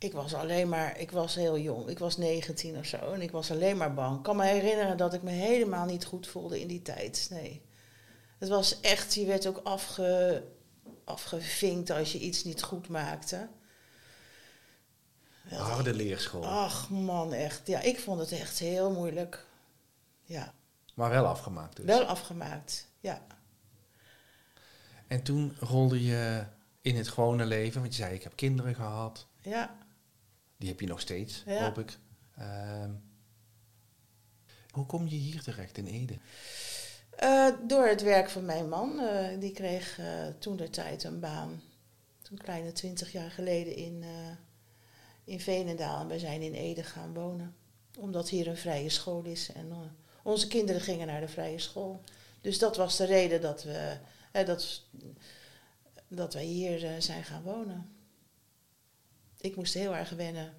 Ik 0.00 0.12
was 0.12 0.34
alleen 0.34 0.68
maar, 0.68 0.98
ik 0.98 1.10
was 1.10 1.34
heel 1.34 1.58
jong. 1.58 1.88
Ik 1.88 1.98
was 1.98 2.16
19 2.16 2.78
of 2.78 2.84
zo 2.84 2.96
en 2.96 3.20
ik 3.22 3.30
was 3.30 3.50
alleen 3.50 3.76
maar 3.76 3.94
bang. 3.94 4.16
Ik 4.16 4.22
kan 4.22 4.36
me 4.36 4.44
herinneren 4.44 4.96
dat 4.96 5.14
ik 5.14 5.22
me 5.22 5.30
helemaal 5.30 5.84
niet 5.84 6.04
goed 6.04 6.26
voelde 6.26 6.60
in 6.60 6.66
die 6.68 6.82
tijd. 6.82 7.28
Nee. 7.30 7.62
Het 8.38 8.48
was 8.48 8.80
echt, 8.80 9.14
je 9.14 9.26
werd 9.26 9.46
ook 9.46 9.60
afge, 9.64 10.44
afgevinkt 11.04 11.90
als 11.90 12.12
je 12.12 12.18
iets 12.18 12.44
niet 12.44 12.62
goed 12.62 12.88
maakte. 12.88 13.48
Harde 15.48 15.94
leerschool. 15.94 16.46
Ach 16.46 16.90
man, 16.90 17.32
echt. 17.32 17.66
Ja, 17.66 17.80
ik 17.80 17.98
vond 18.00 18.20
het 18.20 18.32
echt 18.32 18.58
heel 18.58 18.90
moeilijk. 18.90 19.46
Ja, 20.22 20.54
Maar 20.94 21.10
wel 21.10 21.26
afgemaakt 21.26 21.76
dus. 21.76 21.84
wel 21.84 22.04
afgemaakt. 22.04 22.86
Ja. 23.00 23.26
En 25.06 25.22
toen 25.22 25.56
rolde 25.60 26.04
je 26.04 26.44
in 26.80 26.96
het 26.96 27.08
gewone 27.08 27.44
leven. 27.44 27.80
Want 27.80 27.96
je 27.96 28.02
zei, 28.02 28.14
ik 28.14 28.22
heb 28.22 28.36
kinderen 28.36 28.74
gehad. 28.74 29.26
Ja, 29.42 29.78
Die 30.60 30.68
heb 30.68 30.80
je 30.80 30.86
nog 30.86 31.00
steeds, 31.00 31.42
Ja. 31.46 31.64
hoop 31.64 31.78
ik. 31.78 31.98
Ehm, 32.36 32.90
hoe 34.70 34.86
kom 34.86 35.06
je 35.08 35.16
hier 35.16 35.42
terecht 35.42 35.78
in 35.78 35.86
Ede? 35.86 36.18
Eh, 37.10 37.48
door 37.66 37.86
het 37.86 38.02
werk 38.02 38.30
van 38.30 38.44
mijn 38.44 38.68
man. 38.68 38.98
eh, 39.00 39.40
die 39.40 39.52
kreeg 39.52 39.98
eh, 39.98 40.26
toen 40.38 40.56
de 40.56 40.70
tijd 40.70 41.04
een 41.04 41.20
baan. 41.20 41.62
Toen 42.22 42.38
kleine 42.38 42.72
twintig 42.72 43.12
jaar 43.12 43.30
geleden 43.30 43.76
in, 43.76 44.04
in 45.24 45.40
Veenendaal. 45.40 46.00
En 46.00 46.08
wij 46.08 46.18
zijn 46.18 46.42
in 46.42 46.54
Ede 46.54 46.82
gaan 46.82 47.14
wonen. 47.14 47.54
Omdat 47.98 48.28
hier 48.28 48.46
een 48.48 48.56
vrije 48.56 48.88
school 48.88 49.22
is. 49.24 49.52
En 49.52 49.72
onze 50.22 50.46
kinderen 50.46 50.80
gingen 50.80 51.06
naar 51.06 51.20
de 51.20 51.28
vrije 51.28 51.58
school. 51.58 52.00
Dus 52.40 52.58
dat 52.58 52.76
was 52.76 52.96
de 52.96 53.04
reden 53.04 53.40
dat 53.40 53.62
we 53.62 53.96
dat, 54.44 54.82
dat 56.08 56.34
wij 56.34 56.44
hier 56.44 57.02
zijn 57.02 57.24
gaan 57.24 57.42
wonen. 57.42 57.88
Ik 59.40 59.56
moest 59.56 59.74
heel 59.74 59.94
erg 59.96 60.10
wennen. 60.10 60.54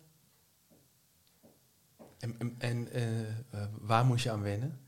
En, 2.20 2.56
en, 2.58 2.92
eh, 2.92 3.66
waar 3.80 4.06
moest 4.06 4.24
je 4.24 4.32
aan 4.32 4.42
wennen? 4.42 4.86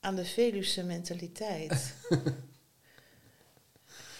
Aan 0.00 0.14
de 0.14 0.24
Veluwse 0.24 0.82
mentaliteit. 0.84 1.94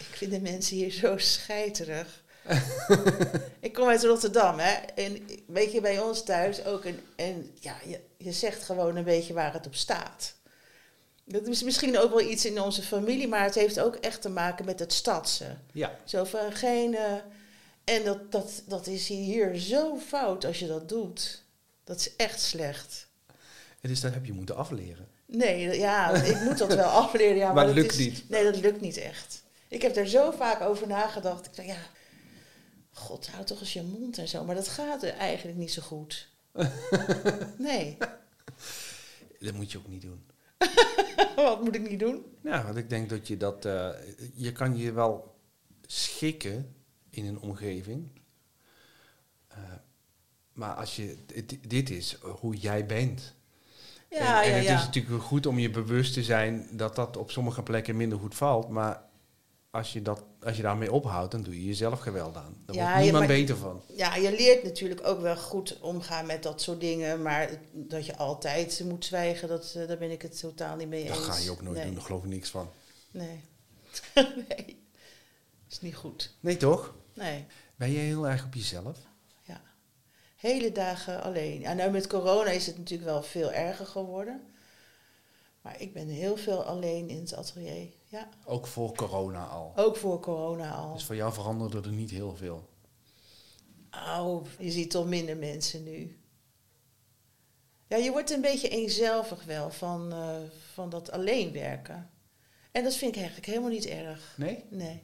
ik 0.09 0.15
vind 0.15 0.31
de 0.31 0.41
mensen 0.41 0.77
hier 0.77 0.91
zo 0.91 1.19
scheiterig. 1.19 2.25
ik 3.61 3.73
kom 3.73 3.89
uit 3.89 4.05
Rotterdam, 4.05 4.59
hè. 4.59 4.73
En 4.73 5.27
weet 5.47 5.73
je, 5.73 5.81
bij 5.81 6.01
ons 6.01 6.25
thuis 6.25 6.65
ook. 6.65 6.85
En, 6.85 7.01
en 7.17 7.51
ja, 7.61 7.77
je, 7.87 8.01
je 8.17 8.33
zegt 8.33 8.63
gewoon 8.63 8.97
een 8.97 9.05
beetje 9.05 9.35
waar 9.35 9.53
het 9.53 9.67
op 9.67 9.75
staat. 9.75 10.35
Dat 11.25 11.47
is 11.47 11.63
misschien 11.63 11.99
ook 11.99 12.11
wel 12.11 12.31
iets 12.31 12.45
in 12.45 12.61
onze 12.61 12.83
familie, 12.83 13.29
maar 13.29 13.45
het 13.45 13.55
heeft 13.55 13.81
ook 13.81 13.95
echt 13.95 14.23
te 14.23 14.29
maken 14.29 14.65
met 14.65 14.79
het 14.79 14.93
stadse. 14.93 15.57
Ja. 15.73 15.99
Zo 16.05 16.25
van 16.25 16.53
geen... 16.53 16.95
eh, 16.95 17.15
en 17.94 18.05
dat, 18.05 18.33
dat, 18.33 18.62
dat 18.66 18.87
is 18.87 19.09
hier 19.09 19.57
zo 19.59 19.96
fout 19.99 20.44
als 20.44 20.59
je 20.59 20.66
dat 20.66 20.88
doet. 20.88 21.44
Dat 21.85 21.99
is 22.01 22.16
echt 22.16 22.40
slecht. 22.40 23.09
En 23.81 23.88
dus 23.88 24.01
dat 24.01 24.12
heb 24.14 24.25
je 24.27 24.33
moeten 24.33 24.57
afleren. 24.57 25.09
Nee, 25.27 25.79
ja, 25.79 26.11
ik 26.22 26.40
moet 26.40 26.59
dat 26.59 26.75
wel 26.75 26.88
afleren. 27.05 27.37
Ja, 27.37 27.53
Maar 27.53 27.66
dat 27.66 27.75
lukt 27.75 27.92
is- 27.92 27.99
niet. 27.99 28.29
Nee, 28.29 28.44
dat 28.44 28.57
lukt 28.61 28.81
niet 28.81 28.96
echt. 28.96 29.42
Ik 29.68 29.83
heb 29.83 29.96
er 29.96 30.09
zo 30.09 30.31
vaak 30.31 30.61
over 30.61 30.87
nagedacht. 30.87 31.46
Ik 31.46 31.57
dacht, 31.57 31.68
ja, 31.68 31.77
god, 32.92 33.27
hou 33.29 33.44
toch 33.44 33.61
eens 33.61 33.72
je 33.72 33.83
mond 33.83 34.18
en 34.18 34.29
zo. 34.29 34.44
Maar 34.44 34.55
dat 34.55 34.68
gaat 34.68 35.03
er 35.03 35.12
eigenlijk 35.14 35.59
niet 35.59 35.72
zo 35.72 35.83
goed. 35.83 36.29
Nee, 37.59 37.96
Dat 39.40 39.55
moet 39.55 39.72
je 39.72 39.79
ook 39.79 39.88
niet 39.88 40.03
doen. 40.03 40.25
wat 41.37 41.62
moet 41.62 41.75
ik 41.75 41.88
niet 41.90 41.99
doen? 42.01 42.25
Ja, 42.42 42.64
want 42.64 42.77
ik 42.77 42.90
denk 42.90 43.09
dat 43.09 43.27
je 43.29 43.37
dat... 43.37 43.64
eh, 43.64 43.88
je 44.35 44.53
kan 44.53 44.77
je 44.77 44.92
wel 44.92 45.35
schikken 45.87 46.76
in 47.17 47.27
een 47.27 47.41
omgeving. 47.41 48.09
Eh, 49.49 49.59
maar 50.53 50.75
als 50.75 50.97
je... 50.97 51.17
dit- 51.67 51.91
is 51.91 52.17
hoe 52.23 52.57
jij 52.57 52.87
bent. 52.87 53.35
Ja, 54.11 54.45
en, 54.45 54.53
en 54.53 54.63
ja, 54.63 54.69
het 54.71 54.79
is 54.81 54.85
natuurlijk 54.87 55.23
goed 55.23 55.47
om 55.47 55.59
je 55.59 55.71
bewust 55.71 56.13
te 56.13 56.23
zijn 56.23 56.69
dat 56.73 56.97
dat 56.97 57.17
op 57.17 57.31
sommige 57.31 57.63
plekken 57.63 57.97
minder 57.97 58.19
goed 58.19 58.35
valt. 58.35 58.69
Maar 58.69 59.05
als 59.71 59.93
je, 59.93 60.03
dat, 60.03 60.25
als 60.43 60.57
je 60.57 60.63
daarmee 60.63 60.93
ophoudt, 60.93 61.33
dan 61.33 61.43
doe 61.43 61.55
je 61.55 61.65
jezelf 61.65 62.01
geweld 62.01 62.37
aan. 62.37 62.57
Daar 62.67 62.77
Ja, 62.77 62.83
wordt 62.87 63.03
niemand 63.03 63.27
maar- 63.27 63.37
beter 63.37 63.57
van. 63.57 63.83
Ja, 63.97 64.15
je 64.17 64.31
leert 64.31 64.63
natuurlijk 64.63 65.07
ook 65.07 65.21
wel 65.21 65.37
goed 65.37 65.81
omgaan 65.81 66.27
met 66.27 66.43
dat 66.43 66.63
soort 66.63 66.81
dingen. 66.81 67.23
Maar 67.23 67.51
dat 67.73 68.07
je 68.07 68.17
altijd 68.17 68.83
moet 68.85 69.05
zwijgen, 69.05 69.49
dat, 69.49 69.75
eh, 69.77 69.87
daar 69.89 69.99
ben 69.99 70.11
ik 70.11 70.23
het 70.23 70.41
totaal 70.41 70.77
niet 70.77 70.89
mee 70.89 71.07
Dat 71.09 71.17
eens. 71.17 71.27
ga 71.27 71.37
je 71.39 71.51
ook 71.51 71.63
nooit 71.63 71.77
nee. 71.77 71.85
doen, 71.87 71.95
daar 71.95 72.05
geloof 72.05 72.23
ik 72.25 72.29
niks 72.31 72.51
van. 72.51 72.71
Nee. 73.11 73.41
nee. 74.49 74.85
Is 75.71 75.81
niet 75.81 75.97
goed. 75.97 76.35
Nee, 76.41 76.57
toch? 76.57 76.95
Nee. 77.17 77.47
Ben 77.77 77.93
jij 77.93 78.05
heel 78.05 78.29
erg 78.29 78.45
op 78.45 78.55
jezelf? 78.55 78.99
Ja. 79.43 79.61
Hele 80.37 80.73
dagen 80.73 81.23
alleen. 81.23 81.65
En 81.65 81.77
nou 81.77 81.91
met 81.91 82.07
corona 82.07 82.51
is 82.51 82.67
het 82.67 82.79
natuurlijk 82.79 83.11
wel 83.11 83.23
veel 83.23 83.53
erger 83.53 83.87
geworden. 83.87 84.41
Maar 85.61 85.81
ik 85.81 85.93
ben 85.93 86.09
heel 86.09 86.37
veel 86.37 86.65
alleen 86.65 87.09
in 87.09 87.21
het 87.21 87.35
atelier. 87.35 87.89
Ja. 88.05 88.29
Ook 88.45 88.67
voor 88.67 88.95
corona 88.95 89.47
al. 89.47 89.73
Ook 89.77 89.97
voor 89.97 90.21
corona 90.21 90.75
al. 90.75 90.93
Dus 90.93 91.05
voor 91.05 91.17
jou 91.17 91.33
veranderde 91.33 91.81
er 91.81 91.93
niet 91.93 92.11
heel 92.11 92.37
veel. 92.37 92.69
Oh, 93.91 94.47
je 94.59 94.71
ziet 94.71 94.91
toch 94.91 95.07
minder 95.07 95.37
mensen 95.37 95.83
nu. 95.83 96.19
Ja, 97.87 97.97
je 97.97 98.11
wordt 98.11 98.31
een 98.31 98.41
beetje 98.41 98.69
eenzelvig 98.69 99.45
wel 99.45 99.71
van, 99.71 100.13
eh, 100.13 100.37
van 100.73 100.91
dat 100.91 101.11
alleen 101.11 101.53
werken. 101.53 102.11
En 102.73 102.85
dat 102.85 102.97
vind 102.97 103.11
ik 103.11 103.17
eigenlijk 103.17 103.47
helemaal 103.47 103.71
niet 103.71 103.87
erg. 103.87 104.35
Nee? 104.37 104.65
Nee. 104.71 105.03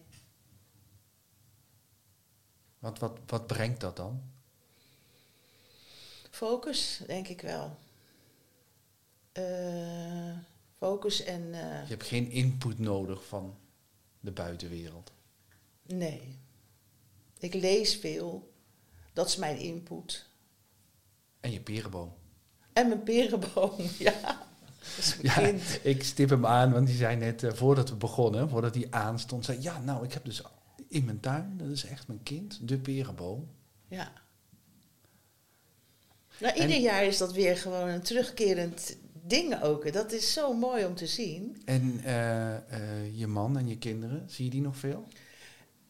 Want 2.82 2.98
wat, 2.98 3.18
wat 3.26 3.46
brengt 3.46 3.80
dat 3.80 3.96
dan? 3.96 4.22
Focus, 6.30 7.00
denk 7.06 7.28
ik 7.28 7.40
wel. 7.40 7.76
Eh, 9.32 10.36
focus 10.78 11.22
en... 11.24 11.42
eh, 11.54 11.82
Je 11.82 11.88
hebt 11.88 12.06
geen 12.06 12.30
input 12.30 12.78
nodig 12.78 13.26
van 13.26 13.56
de 14.20 14.30
buitenwereld. 14.30 15.12
Nee. 15.82 16.38
Ik 17.38 17.54
lees 17.54 17.96
veel. 17.96 18.52
Dat 19.12 19.26
is 19.28 19.36
mijn 19.36 19.58
input. 19.58 20.26
En 21.40 21.50
je 21.52 21.60
perenboom. 21.60 22.12
En 22.72 22.88
mijn 22.88 23.02
perenboom, 23.02 23.74
ja. 23.98 24.46
Ja, 25.22 25.34
kind. 25.34 25.78
ik 25.82 26.02
stip 26.04 26.28
hem 26.30 26.46
aan, 26.46 26.72
want 26.72 26.86
die 26.86 26.96
zei 26.96 27.16
net, 27.16 27.42
eh, 27.42 27.52
voordat 27.52 27.88
we 27.88 27.94
begonnen, 27.96 28.48
voordat 28.48 28.74
hij 28.74 28.86
aanstond, 28.90 29.44
zei 29.44 29.60
ja, 29.62 29.78
nou, 29.78 30.04
ik 30.04 30.12
heb 30.12 30.24
dus 30.24 30.42
in 30.92 31.05
mijn 31.05 31.20
tuin, 31.20 31.55
dat 31.57 31.68
is 31.68 31.85
echt 31.85 32.07
mijn 32.09 32.22
kind, 32.22 32.59
de 32.68 32.78
perenboom. 32.78 33.48
Ja. 33.88 34.12
Nou, 36.40 36.55
En- 36.57 36.62
ieder 36.62 36.81
jaar 36.83 37.05
is 37.05 37.18
dat 37.18 37.33
weer 37.33 37.57
gewoon 37.57 37.88
een 37.88 38.02
terugkerend 38.02 38.96
ding 39.26 39.62
ook. 39.62 39.92
Dat 39.92 40.12
is 40.12 40.33
zo 40.33 40.52
mooi 40.52 40.85
om 40.85 40.94
te 40.94 41.07
zien. 41.07 41.62
En 41.64 42.00
eh, 42.05 42.55
eh, 42.57 43.18
je 43.18 43.26
man 43.26 43.57
en 43.59 43.68
je 43.68 43.78
kinderen, 43.78 44.24
zie 44.26 44.44
je 44.44 44.50
die 44.50 44.61
nog 44.61 44.76
veel? 44.76 45.05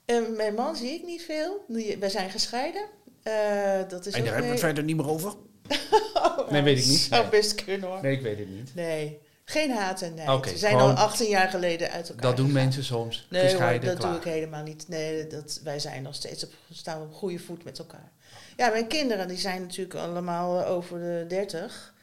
En 0.04 0.36
mijn 0.36 0.54
man 0.54 0.76
zie 0.76 0.90
ik 0.90 1.02
niet 1.06 1.22
veel. 1.22 1.64
Wij 1.98 2.08
zijn 2.08 2.30
gescheiden. 2.30 2.84
Eh, 3.22 3.88
dat 3.88 4.06
is 4.06 4.12
en 4.14 4.20
ook 4.20 4.24
daar 4.26 4.34
hebben 4.34 4.42
we 4.42 4.48
het 4.50 4.58
verder 4.60 4.84
niet 4.84 4.96
meer 4.96 5.08
over? 5.08 5.34
Oh, 6.14 6.50
Nee, 6.50 6.62
weet 6.62 6.78
ik 6.78 6.86
niet. 6.86 6.98
Zou 6.98 7.22
Nee. 7.22 7.30
best 7.30 7.64
kunnen 7.64 7.88
hoor. 7.88 8.02
Nee, 8.02 8.16
ik 8.16 8.22
weet 8.22 8.38
het 8.38 8.48
niet. 8.48 8.74
Nee. 8.74 9.18
Geen 9.44 9.70
haat 9.70 10.02
en 10.02 10.14
nijd. 10.14 10.28
Oké, 10.28 10.50
We 10.50 10.56
zijn 10.58 10.76
al 10.76 10.90
18 10.90 11.28
jaar 11.28 11.48
geleden 11.48 11.90
uit 11.90 12.08
elkaar 12.08 12.22
Dat 12.22 12.36
doen 12.36 12.46
gegaan. 12.46 12.62
mensen 12.64 12.84
soms. 12.84 13.26
Nee, 13.30 13.54
hoor, 13.56 13.80
dat 13.80 13.80
klaar. 13.80 14.10
doe 14.10 14.16
ik 14.20 14.24
helemaal 14.24 14.62
niet. 14.62 14.88
Nee, 14.88 15.26
dat, 15.26 15.60
wij 15.64 15.78
zijn 15.78 16.02
nog 16.02 16.14
steeds 16.14 16.44
op, 16.44 16.52
staan 16.72 17.02
op 17.02 17.14
goede 17.14 17.38
voet 17.38 17.64
met 17.64 17.78
elkaar. 17.78 18.10
Ja, 18.56 18.68
mijn 18.68 18.86
kinderen 18.86 19.28
die 19.28 19.36
zijn 19.38 19.60
natuurlijk 19.60 19.94
allemaal 19.94 20.60
eh, 20.62 20.70
over 20.70 20.98
de 20.98 21.24
30. 21.28 21.94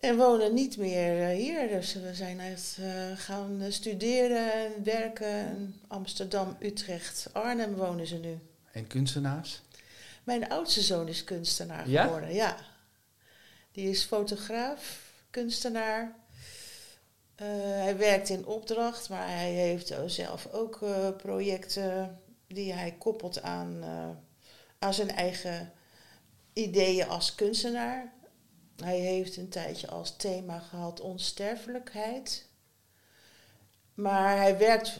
En 0.00 0.16
wonen 0.16 0.54
niet 0.54 0.76
meer 0.76 1.22
eh, 1.30 1.36
hier. 1.36 1.68
Dus 1.68 1.94
we 1.94 2.14
zijn 2.14 2.40
echt 2.40 2.76
eh, 2.80 2.92
gaan 3.16 3.62
studeren 3.68 4.52
en 4.52 4.84
werken. 4.84 5.36
In 5.56 5.80
Amsterdam, 5.88 6.56
Utrecht, 6.60 7.26
Arnhem 7.32 7.74
wonen 7.74 8.06
ze 8.06 8.16
nu. 8.16 8.38
En 8.72 8.86
kunstenaars? 8.86 9.62
Mijn 10.24 10.48
oudste 10.48 10.80
zoon 10.80 11.08
is 11.08 11.24
kunstenaar 11.24 11.88
Ja? 11.88 12.02
geworden. 12.04 12.34
Ja. 12.34 12.56
Die 13.72 13.90
is 13.90 14.02
fotograaf, 14.04 14.98
kunstenaar. 15.30 16.14
Eh, 17.40 17.46
hij 17.58 17.96
werkt 17.96 18.28
in 18.28 18.46
opdracht, 18.46 19.08
maar 19.08 19.28
hij 19.28 19.50
heeft 19.50 19.94
zelf 20.06 20.48
ook 20.52 20.82
eh, 20.82 21.08
projecten 21.16 22.20
die 22.46 22.72
hij 22.72 22.94
koppelt 22.98 23.42
aan, 23.42 23.82
eh, 23.82 24.08
aan 24.78 24.94
zijn 24.94 25.10
eigen 25.10 25.72
ideeën 26.52 27.08
als 27.08 27.34
kunstenaar. 27.34 28.12
Hij 28.76 28.98
heeft 28.98 29.36
een 29.36 29.48
tijdje 29.48 29.88
als 29.88 30.16
thema 30.16 30.58
gehad 30.58 31.00
onsterfelijkheid. 31.00 32.48
Maar 33.94 34.36
hij 34.36 34.58
werkt, 34.58 34.98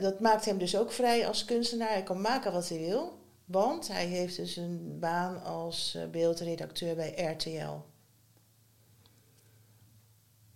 dat 0.00 0.20
maakt 0.20 0.44
hem 0.44 0.58
dus 0.58 0.76
ook 0.76 0.92
vrij 0.92 1.26
als 1.26 1.44
kunstenaar. 1.44 1.88
Hij 1.90 2.02
kan 2.02 2.20
maken 2.20 2.52
wat 2.52 2.68
hij 2.68 2.78
wil. 2.78 3.18
Want 3.44 3.88
hij 3.88 4.06
heeft 4.06 4.36
dus 4.36 4.56
een 4.56 4.98
baan 4.98 5.42
als 5.42 5.98
beeldredacteur 6.10 6.96
bij 6.96 7.34
RTL. 7.36 7.95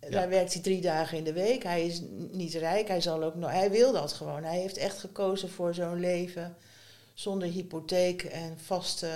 Daar 0.08 0.28
werkt 0.28 0.52
hij 0.52 0.62
drie 0.62 0.80
dagen 0.80 1.18
in 1.18 1.24
de 1.24 1.32
week. 1.32 1.62
Hij 1.62 1.86
is 1.86 2.02
niet 2.30 2.54
rijk, 2.54 2.88
hij, 2.88 3.00
zal 3.00 3.22
ook 3.22 3.34
no 3.34 3.48
hij 3.48 3.70
wil 3.70 3.92
dat 3.92 4.12
gewoon. 4.12 4.44
Hij 4.44 4.58
heeft 4.58 4.76
echt 4.76 4.98
gekozen 4.98 5.50
voor 5.50 5.74
zo'n 5.74 6.00
leven 6.00 6.56
zonder 7.14 7.48
hypotheek 7.48 8.22
en 8.22 8.58
vaste, 8.60 9.10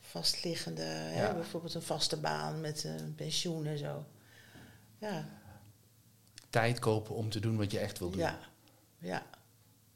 vastliggende, 0.00 0.82
hè, 0.82 1.34
bijvoorbeeld 1.34 1.74
een 1.74 1.82
vaste 1.82 2.16
baan 2.16 2.60
met 2.60 2.84
een 2.84 3.14
pensioen 3.14 3.66
en 3.66 3.78
zo. 3.78 4.04
Ja, 4.98 5.28
Tijd 6.50 6.78
kopen 6.78 7.14
om 7.14 7.30
te 7.30 7.40
doen 7.40 7.56
wat 7.56 7.70
je 7.70 7.78
echt 7.78 7.98
wil 7.98 8.10
doen. 8.10 8.20
ja, 8.20 8.38
ja. 8.98 9.26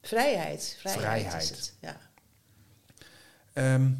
Vrijheid, 0.03 0.77
vrijheid, 0.79 1.03
Vrijheid. 1.03 1.43
is 1.43 1.51
het. 1.51 1.75
Ja. 1.81 2.01
Ehm, 3.53 3.93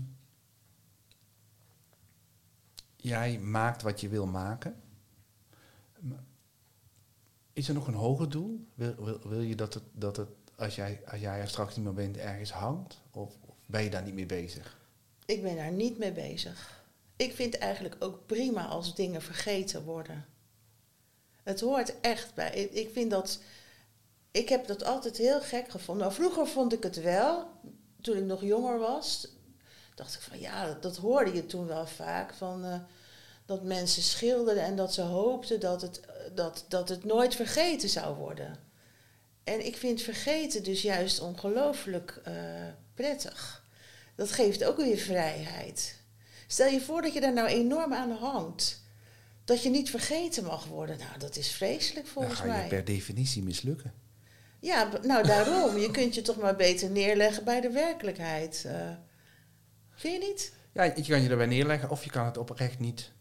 jij 2.97 3.39
maakt 3.39 3.83
wat 3.83 4.01
je 4.01 4.09
wil 4.09 4.27
maken. 4.27 4.82
Is 7.53 7.69
er 7.69 7.75
nog 7.75 7.87
een 7.87 7.95
hoger 7.95 8.31
doel? 8.31 8.67
Wil, 8.75 9.21
wil, 9.23 9.41
je 9.41 9.55
dat 9.55 9.75
het, 9.75 9.83
dat 9.93 10.17
het 10.17 10.29
als, 10.57 10.75
jij, 10.75 11.01
jij 11.19 11.41
er 11.41 11.49
straks 11.49 11.77
niet 11.77 11.85
meer 11.85 11.95
bent, 11.95 12.17
ergens 12.17 12.53
hangt? 12.53 13.01
Of, 13.11 13.35
ben 13.67 13.83
je 13.83 13.91
daar 13.91 14.03
niet 14.03 14.15
mee 14.15 14.27
bezig? 14.27 14.79
Ik 15.27 15.43
ben 15.43 15.57
daar 15.57 15.73
niet 15.73 15.99
mee 15.99 16.13
bezig. 16.13 16.85
Ik 17.17 17.33
vind 17.33 17.59
eigenlijk 17.59 17.97
ook 17.99 18.27
prima 18.27 18.67
als 18.67 18.95
dingen 18.95 19.23
vergeten 19.23 19.85
worden. 19.85 20.25
Het 21.43 21.61
hoort 21.61 22.01
echt 22.01 22.35
bij. 22.35 22.51
Ik, 22.53 22.91
vind 22.93 23.11
dat. 23.11 23.41
Ik 24.31 24.49
heb 24.49 24.67
dat 24.67 24.85
altijd 24.85 25.17
heel 25.17 25.41
gek 25.41 25.69
gevonden. 25.71 26.05
Nou, 26.05 26.17
vroeger 26.19 26.47
vond 26.47 26.73
ik 26.73 26.83
het 26.83 27.03
wel. 27.03 27.49
Toen 28.01 28.17
ik 28.17 28.25
nog 28.25 28.43
jonger 28.43 28.79
was, 28.79 29.29
dacht 29.95 30.15
ik 30.15 30.21
van 30.21 30.41
ja, 30.41 30.67
dat, 30.67 30.83
dat 30.83 30.97
hoorde 30.97 31.35
je 31.35 31.47
toen 31.47 31.67
wel 31.67 31.87
vaak. 31.87 32.35
Van, 32.35 32.65
eh, 32.65 32.81
dat 33.53 33.63
mensen 33.63 34.03
schilderden 34.03 34.65
en 34.65 34.77
dat 34.77 34.95
ze 34.95 35.01
hoopten 35.01 35.61
dat 35.61 35.83
het, 35.83 36.01
dat, 36.35 36.65
dat 36.69 36.89
het 36.89 37.05
nooit 37.05 37.35
vergeten 37.35 37.89
zou 37.89 38.17
worden. 38.17 38.59
En 39.45 39.67
ik 39.67 39.77
vind 39.77 40.03
vergeten 40.03 40.63
dus 40.65 40.83
juist 40.83 41.21
ongelooflijk 41.21 42.21
eh, 42.25 42.35
prettig. 42.95 43.65
Dat 44.15 44.33
geeft 44.33 44.65
ook 44.65 44.77
weer 44.77 44.97
vrijheid. 44.97 46.01
Stel 46.47 46.69
je 46.69 46.81
voor 46.81 47.03
dat 47.03 47.13
je 47.13 47.21
daar 47.21 47.33
nou 47.33 47.49
enorm 47.49 47.93
aan 47.93 48.11
hangt. 48.11 48.81
Dat 49.45 49.63
je 49.63 49.71
niet 49.71 49.91
vergeten 49.91 50.45
mag 50.45 50.67
worden. 50.67 50.99
Nou, 50.99 51.19
dat 51.19 51.37
is 51.37 51.51
vreselijk 51.51 52.05
Dan 52.05 52.15
volgens 52.15 52.39
ga 52.39 52.45
je 52.45 52.51
mij. 52.51 52.69
per 52.69 52.85
definitie 52.85 53.43
mislukken. 53.43 53.93
Ja, 54.61 54.89
nou 55.03 55.27
daarom. 55.27 55.79
Je 55.79 55.91
kunt 55.91 56.15
je 56.15 56.23
toch 56.23 56.37
maar 56.37 56.57
beter 56.57 56.91
neerleggen 56.91 57.45
bij 57.45 57.61
de 57.61 57.71
werkelijkheid. 57.71 58.65
Eh, 58.67 58.91
vind 59.95 60.23
je 60.23 60.29
niet? 60.29 60.53
Ja, 60.73 60.83
je 60.83 61.05
kan 61.09 61.23
je 61.23 61.29
erbij 61.29 61.47
neerleggen 61.47 61.91
of 61.91 62.05
je 62.05 62.11
kan 62.11 62.25
het 62.25 62.37
oprecht 62.37 62.79
niet 62.79 63.13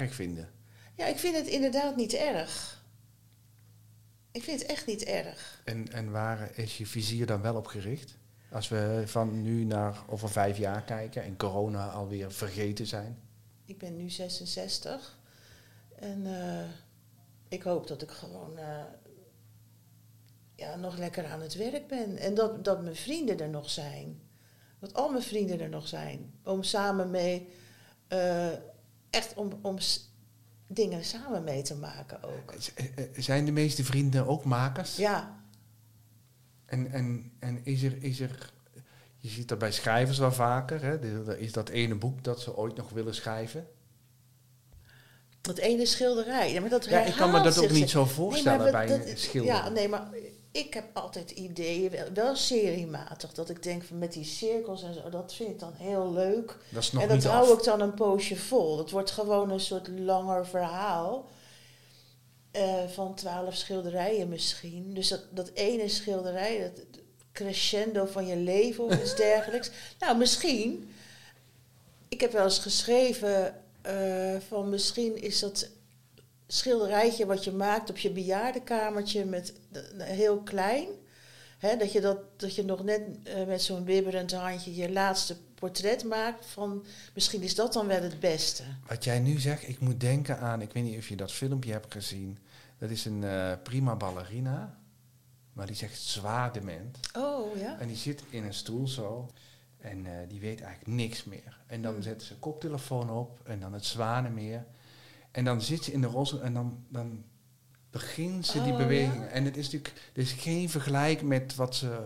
erg 0.00 0.14
vinden. 0.14 0.50
Ja, 0.96 1.06
ik 1.06 1.18
vind 1.18 1.36
het 1.36 1.46
inderdaad 1.46 1.96
niet 1.96 2.12
erg. 2.12 2.82
Ik 4.32 4.42
vind 4.42 4.60
het 4.60 4.70
echt 4.70 4.86
niet 4.86 5.04
erg. 5.04 5.62
En, 5.64 5.92
en 5.92 6.10
waar 6.10 6.58
is 6.58 6.78
je 6.78 6.86
vizier 6.86 7.26
dan 7.26 7.42
wel 7.42 7.56
op 7.56 7.66
gericht? 7.66 8.18
Als 8.50 8.68
we 8.68 9.02
van 9.06 9.42
nu 9.42 9.64
naar 9.64 10.02
over 10.08 10.28
vijf 10.28 10.58
jaar 10.58 10.82
kijken 10.82 11.22
en 11.22 11.36
corona 11.36 11.88
alweer 11.88 12.32
vergeten 12.32 12.86
zijn. 12.86 13.18
Ik 13.64 13.78
ben 13.78 13.96
nu 13.96 14.10
66. 14.10 15.18
En 15.94 16.26
eh, 16.26 16.64
ik 17.48 17.62
hoop 17.62 17.86
dat 17.86 18.02
ik 18.02 18.10
gewoon 18.10 18.58
eh, 18.58 18.84
ja, 20.54 20.76
nog 20.76 20.98
lekker 20.98 21.26
aan 21.26 21.40
het 21.40 21.54
werk 21.54 21.86
ben. 21.86 22.16
En 22.16 22.34
dat, 22.34 22.64
dat 22.64 22.82
mijn 22.82 22.96
vrienden 22.96 23.40
er 23.40 23.48
nog 23.48 23.70
zijn. 23.70 24.20
Dat 24.78 24.94
al 24.94 25.10
mijn 25.10 25.22
vrienden 25.22 25.60
er 25.60 25.68
nog 25.68 25.88
zijn. 25.88 26.34
Om 26.44 26.62
samen 26.62 27.10
mee, 27.10 27.48
eh, 28.08 28.48
echt 29.12 29.34
om, 29.34 29.58
om 29.62 29.76
dingen 30.66 31.04
samen 31.04 31.44
mee 31.44 31.62
te 31.62 31.74
maken 31.74 32.22
ook. 32.22 32.54
Z- 32.58 32.68
eh, 32.74 32.84
eh, 32.96 33.04
Zijn 33.16 33.44
de 33.44 33.52
meeste 33.52 33.84
vrienden 33.84 34.26
ook 34.26 34.44
makers? 34.44 34.96
Ja, 34.96 35.40
En, 36.66 36.90
en, 36.92 37.32
en 37.38 37.60
is, 37.64 37.82
er, 37.82 38.02
is 38.02 38.20
er, 38.20 38.52
je 39.16 39.28
ziet 39.28 39.48
dat 39.48 39.58
bij 39.58 39.72
schrijvers 39.72 40.18
wel 40.18 40.32
vaker, 40.32 40.82
hè? 40.82 40.98
De- 40.98 41.36
is 41.38 41.52
dat 41.52 41.68
ene 41.68 41.94
boek 41.94 42.24
dat 42.24 42.40
ze 42.40 42.56
ooit 42.56 42.76
nog 42.76 42.90
willen 42.90 43.14
schrijven. 43.14 43.66
dat 45.40 45.58
ene 45.58 45.86
schilderij. 45.86 46.52
Ja, 46.52 46.60
maar 46.60 46.70
dat 46.70 46.84
Ja, 46.84 47.04
ik 47.04 47.14
kan 47.14 47.30
me 47.30 47.40
dat 47.40 47.58
ook 47.58 47.70
niet 47.70 47.90
zo 47.90 48.04
voorstellen 48.04 48.72
bij 48.72 48.86
dat- 48.86 49.06
een 49.06 49.18
schilder. 49.18 49.52
Ja, 49.52 49.68
nee, 49.68 49.88
maar 49.88 50.08
ik 50.52 50.74
heb 50.74 50.84
altijd 50.92 51.30
ideeën, 51.30 52.14
wel, 52.14 52.36
seriematig, 52.36 53.32
dat 53.32 53.50
ik 53.50 53.62
denk 53.62 53.82
van 53.84 53.98
met 53.98 54.12
die 54.12 54.24
cirkels 54.24 54.82
en 54.82 54.94
zo, 54.94 55.10
dat 55.10 55.34
vind 55.34 55.48
ik 55.50 55.58
dan 55.58 55.72
heel 55.76 56.12
leuk. 56.12 56.56
dat 56.70 56.82
is 56.82 56.92
nog 56.92 57.02
en 57.02 57.08
dat 57.08 57.16
niet 57.16 57.26
hou 57.26 57.50
af. 57.52 57.58
ik 57.58 57.64
dan 57.64 57.80
een 57.80 57.94
poosje 57.94 58.36
vol. 58.36 58.76
Dat 58.76 58.90
wordt 58.90 59.10
gewoon 59.10 59.50
een 59.50 59.60
soort 59.60 59.88
langer 59.88 60.46
verhaal. 60.46 61.28
eh, 62.50 62.86
van 62.88 63.14
twaalf 63.14 63.54
schilderijen 63.54 64.28
misschien. 64.28 64.94
Dus 64.94 65.08
dat, 65.08 65.24
dat 65.30 65.50
ene 65.54 65.88
schilderij, 65.88 66.60
dat 66.60 66.84
crescendo 67.32 68.06
van 68.06 68.26
je 68.26 68.36
leven 68.36 68.84
of 68.84 69.00
iets 69.02 69.16
dergelijks. 69.26 69.70
Nou, 69.98 70.16
misschien. 70.18 70.92
Ik 72.08 72.20
heb 72.20 72.32
wel 72.32 72.44
eens 72.44 72.58
geschreven 72.58 73.60
eh, 73.82 74.36
van 74.48 74.68
misschien 74.68 75.22
is 75.22 75.38
dat 75.40 75.68
schilderijtje 76.56 77.26
wat 77.26 77.44
je 77.44 77.52
maakt 77.52 77.90
op 77.90 77.98
je 77.98 78.10
bejaardenkamertje 78.10 79.24
met 79.24 79.52
heel 79.98 80.38
klein. 80.42 80.88
Hè, 81.58 81.76
dat, 81.76 81.92
je 81.92 82.00
dat, 82.00 82.18
dat 82.36 82.54
je 82.54 82.64
nog 82.64 82.84
net 82.84 83.02
eh, 83.24 83.46
met 83.46 83.62
zo'n 83.62 83.84
bibberend 83.84 84.32
handje 84.32 84.74
je 84.74 84.92
laatste 84.92 85.36
portret 85.54 86.04
maakt. 86.04 86.46
Van, 86.46 86.84
misschien 87.14 87.42
is 87.42 87.54
dat 87.54 87.72
dan 87.72 87.86
wel 87.86 88.02
het 88.02 88.20
beste. 88.20 88.62
Wat 88.86 89.04
jij 89.04 89.20
nu 89.20 89.38
zegt, 89.38 89.68
ik 89.68 89.80
moet 89.80 90.00
denken 90.00 90.38
aan, 90.38 90.62
ik 90.62 90.72
weet 90.72 90.82
niet 90.82 90.98
of 90.98 91.08
je 91.08 91.16
dat 91.16 91.32
filmpje 91.32 91.72
hebt 91.72 91.92
gezien. 91.92 92.38
Dat 92.78 92.90
is 92.90 93.04
een 93.04 93.24
eh, 93.24 93.52
prima 93.62 93.96
ballerina, 93.96 94.78
maar 95.52 95.66
die 95.66 95.76
zegt 95.76 96.00
zwaar 96.00 96.52
dement. 96.52 96.98
Oh 97.16 97.56
ja. 97.56 97.78
En 97.78 97.86
die 97.86 97.96
zit 97.96 98.22
in 98.30 98.44
een 98.44 98.54
stoel 98.54 98.88
zo. 98.88 99.30
En 99.78 100.06
eh, 100.06 100.12
die 100.28 100.40
weet 100.40 100.60
eigenlijk 100.60 100.96
niks 100.96 101.24
meer. 101.24 101.58
En 101.66 101.82
dan 101.82 101.92
Hmm. 101.92 102.02
zet 102.02 102.22
ze 102.22 102.32
een 102.32 102.38
koptelefoon 102.38 103.10
op. 103.10 103.40
En 103.44 103.60
dan 103.60 103.72
het 103.72 103.84
zwanenmeer. 103.84 104.64
En 105.32 105.44
dan 105.44 105.60
zit 105.60 105.84
ze 105.84 105.92
in 105.92 106.00
de 106.00 106.06
roze. 106.06 106.40
En 106.40 106.54
dan, 106.54 106.84
dan 106.88 107.24
begint 107.90 108.46
ze 108.46 108.62
die 108.62 108.72
Oh, 108.72 108.78
beweging. 108.78 109.14
ja? 109.14 109.26
En 109.26 109.44
het 109.44 109.56
is 109.56 109.64
natuurlijk 109.64 109.94
er 110.14 110.22
is 110.22 110.32
geen 110.32 110.70
vergelijk 110.70 111.22
met 111.22 111.54
wat 111.54 111.74
ze 111.74 111.98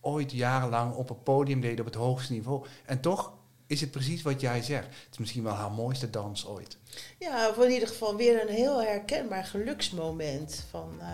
ooit 0.00 0.32
jarenlang 0.32 0.94
op 0.94 1.10
een 1.10 1.22
podium 1.22 1.60
deed 1.60 1.80
op 1.80 1.86
het 1.86 1.94
hoogste 1.94 2.32
niveau. 2.32 2.66
En 2.86 3.00
toch 3.00 3.32
is 3.66 3.80
het 3.80 3.90
precies 3.90 4.22
wat 4.22 4.40
jij 4.40 4.62
zegt. 4.62 4.86
Het 4.86 5.08
is 5.10 5.18
misschien 5.18 5.42
wel 5.42 5.52
haar 5.54 5.70
mooiste 5.72 6.10
dans 6.10 6.46
ooit. 6.46 6.76
Ja, 7.18 7.48
of 7.48 7.64
in 7.64 7.70
ieder 7.70 7.88
geval 7.88 8.16
weer 8.16 8.42
een 8.48 8.54
heel 8.54 8.82
herkenbaar 8.82 9.44
geluksmoment 9.44 10.64
van 10.70 10.90
eh, 11.00 11.06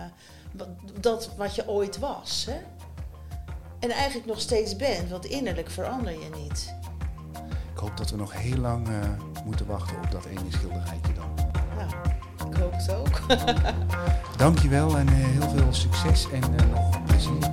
wat, 0.51 0.67
dat 0.99 1.35
wat 1.37 1.55
je 1.55 1.67
ooit 1.67 1.99
was. 1.99 2.45
Hè? 2.49 2.57
En 3.79 3.89
eigenlijk 3.89 4.27
nog 4.27 4.39
steeds 4.39 4.75
bent, 4.75 5.09
want 5.09 5.25
innerlijk 5.25 5.69
verander 5.69 6.11
je 6.11 6.29
niet. 6.43 6.73
Ik 7.73 7.77
hoop 7.81 7.97
dat 7.97 8.09
we 8.09 8.17
nog 8.17 8.33
heel 8.33 8.57
lang 8.57 8.87
eh, 8.87 9.09
moeten 9.45 9.65
wachten 9.65 9.97
op 9.97 10.11
dat 10.11 10.25
ene 10.25 10.51
schilderijtje 10.51 11.13
dan. 11.13 11.34
Nou, 11.75 11.89
ik 12.51 12.57
hoop 12.57 12.73
het 12.73 12.95
ook. 12.95 13.21
Dankjewel 14.37 14.97
en 14.97 15.07
eh, 15.07 15.13
heel 15.13 15.49
veel 15.49 15.73
succes 15.73 16.27
en 16.31 16.41
eh, 16.41 17.03
plezier 17.05 17.49